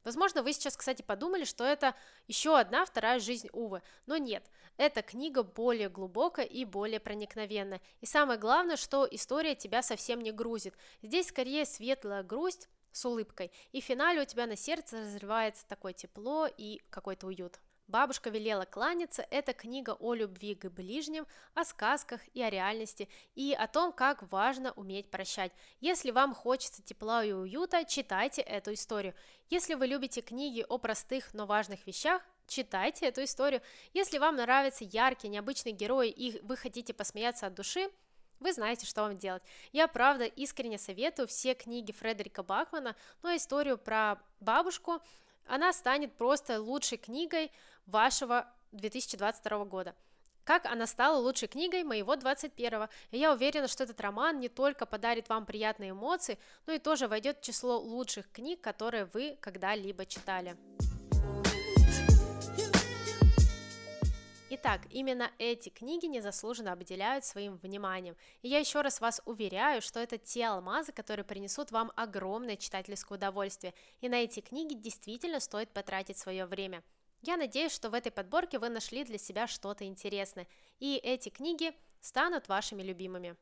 Возможно, 0.05 0.43
вы 0.43 0.53
сейчас, 0.53 0.77
кстати, 0.77 1.03
подумали, 1.03 1.45
что 1.45 1.65
это 1.65 1.95
еще 2.27 2.59
одна 2.59 2.85
вторая 2.85 3.21
жизнь 3.21 3.49
Увы, 3.53 3.83
но 4.07 4.17
нет, 4.17 4.45
эта 4.77 5.03
книга 5.03 5.45
более 5.45 5.89
глубокая 5.89 6.45
и 6.45 6.65
более 6.65 6.99
проникновенная. 6.99 7.81
И 8.01 8.07
самое 8.07 8.39
главное, 8.39 8.77
что 8.77 9.07
история 9.09 9.55
тебя 9.55 9.83
совсем 9.83 10.21
не 10.21 10.33
грузит. 10.33 10.75
Здесь 11.03 11.29
скорее 11.29 11.65
светлая 11.65 12.25
грусть, 12.25 12.69
с 12.93 13.05
улыбкой, 13.05 13.51
и 13.73 13.81
в 13.81 13.85
финале 13.85 14.23
у 14.23 14.25
тебя 14.25 14.47
на 14.47 14.57
сердце 14.57 15.01
разрывается 15.01 15.67
такое 15.67 15.93
тепло 15.93 16.47
и 16.47 16.81
какой-то 16.91 17.27
уют. 17.27 17.59
Бабушка 17.89 18.31
велела 18.31 18.65
кланяться– 18.65 19.27
это 19.31 19.53
книга 19.53 19.97
о 19.99 20.15
любви 20.15 20.55
к 20.55 20.71
ближним, 20.71 21.27
о 21.53 21.65
сказках 21.65 22.21
и 22.33 22.41
о 22.41 22.49
реальности, 22.49 23.09
и 23.35 23.53
о 23.53 23.67
том, 23.67 23.93
как 23.93 24.23
важно 24.33 24.73
уметь 24.73 25.11
прощать. 25.11 25.53
Если 25.81 26.11
вам 26.11 26.35
хочется 26.35 26.83
тепла 26.83 27.23
и 27.25 27.33
уюта, 27.33 27.85
читайте 27.85 28.41
эту 28.41 28.73
историю. 28.73 29.15
Если 29.51 29.75
вы 29.75 29.87
любите 29.89 30.23
книги 30.23 30.65
о 30.67 30.79
простых, 30.79 31.35
но 31.35 31.45
важных 31.45 31.87
вещах, 31.87 32.23
читайте 32.47 33.07
эту 33.07 33.25
историю. 33.25 33.61
Если 33.93 34.17
вам 34.17 34.37
нравятся 34.37 34.85
яркие, 34.85 35.31
необычные 35.31 35.73
герои 35.73 36.09
и 36.09 36.41
вы 36.41 36.57
хотите 36.57 36.95
посмеяться 36.95 37.47
от 37.47 37.55
души, 37.55 37.91
вы 38.43 38.53
знаете, 38.53 38.87
что 38.87 39.03
вам 39.03 39.19
делать. 39.19 39.43
Я, 39.73 39.89
правда, 39.89 40.25
искренне 40.25 40.79
советую 40.79 41.29
все 41.29 41.55
книги 41.55 41.93
Фредерика 41.93 42.43
Бакмана, 42.43 42.97
но 43.23 43.35
историю 43.35 43.79
про 43.79 44.19
бабушку, 44.41 45.01
она 45.47 45.73
станет 45.73 46.13
просто 46.15 46.61
лучшей 46.61 46.99
книгой 46.99 47.51
вашего 47.87 48.47
2022 48.73 49.65
года. 49.65 49.95
Как 50.45 50.67
она 50.67 50.87
стала 50.87 51.19
лучшей 51.19 51.47
книгой 51.47 51.85
моего 51.85 52.15
21-го. 52.15 52.89
И 53.13 53.19
я 53.19 53.33
уверена, 53.33 53.69
что 53.69 53.85
этот 53.85 54.01
роман 54.01 54.41
не 54.41 54.49
только 54.49 54.87
подарит 54.87 55.29
вам 55.29 55.47
приятные 55.47 55.91
эмоции, 55.91 56.37
но 56.67 56.73
и 56.73 56.79
тоже 56.81 57.07
войдет 57.07 57.39
в 57.39 57.43
число 57.43 57.79
лучших 57.79 58.31
книг, 58.33 58.61
которые 58.61 59.05
вы 59.05 59.37
когда-либо 59.41 60.05
читали. 60.05 60.57
Итак, 64.55 64.83
именно 64.91 65.31
эти 65.39 65.71
книги 65.71 66.05
незаслуженно 66.05 66.73
обделяют 66.73 67.25
своим 67.25 67.57
вниманием. 67.57 68.19
И 68.43 68.49
я 68.49 68.59
еще 68.59 68.83
раз 68.83 69.01
вас 69.01 69.23
уверяю, 69.25 69.81
что 69.81 69.99
это 69.99 70.19
те 70.19 70.45
алмазы, 70.45 70.93
которые 70.93 71.25
принесут 71.25 71.71
вам 71.71 71.91
огромное 71.97 72.59
читательское 72.59 73.17
удовольствие. 73.17 73.73
И 74.03 74.11
на 74.11 74.17
эти 74.17 74.41
книги 74.41 74.75
действительно 74.75 75.41
стоит 75.41 75.71
потратить 75.71 76.19
свое 76.19 76.45
время. 76.45 76.85
Я 77.23 77.39
надеюсь, 77.39 77.73
что 77.73 77.89
в 77.89 77.95
этой 77.95 78.13
подборке 78.13 78.59
вы 78.59 78.69
нашли 78.69 79.05
для 79.05 79.17
себя 79.17 79.47
что-то 79.47 79.87
интересное, 79.87 80.47
и 80.81 81.01
эти 81.03 81.31
книги 81.31 81.73
станут 82.03 82.49
вашими 82.49 82.83
любимыми. 82.83 83.37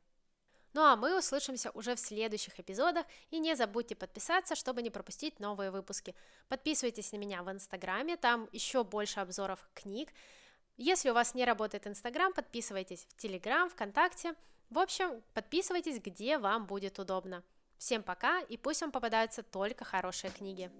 Ну 0.74 0.82
а 0.82 0.94
мы 0.94 1.18
услышимся 1.18 1.72
уже 1.72 1.96
в 1.96 1.98
следующих 1.98 2.60
эпизодах, 2.60 3.04
и 3.30 3.40
не 3.40 3.56
забудьте 3.56 3.96
подписаться, 3.96 4.54
чтобы 4.54 4.80
не 4.80 4.90
пропустить 4.90 5.40
новые 5.40 5.72
выпуски. 5.72 6.14
Подписывайтесь 6.48 7.10
на 7.10 7.16
меня 7.16 7.42
в 7.42 7.50
инстаграме, 7.50 8.16
там 8.16 8.48
еще 8.52 8.84
больше 8.84 9.18
обзоров 9.18 9.68
книг, 9.74 10.10
если 10.82 11.10
у 11.10 11.14
вас 11.14 11.34
не 11.34 11.44
работает 11.44 11.86
Инстаграм, 11.86 12.32
подписывайтесь 12.32 13.06
в 13.10 13.16
Телеграм, 13.18 13.68
ВКонтакте. 13.68 14.34
В 14.70 14.78
общем, 14.78 15.22
подписывайтесь, 15.34 16.00
где 16.00 16.38
вам 16.38 16.64
будет 16.64 16.98
удобно. 16.98 17.42
Всем 17.76 18.02
пока, 18.02 18.40
и 18.40 18.56
пусть 18.56 18.80
вам 18.80 18.90
попадаются 18.90 19.42
только 19.42 19.84
хорошие 19.84 20.30
книги. 20.30 20.70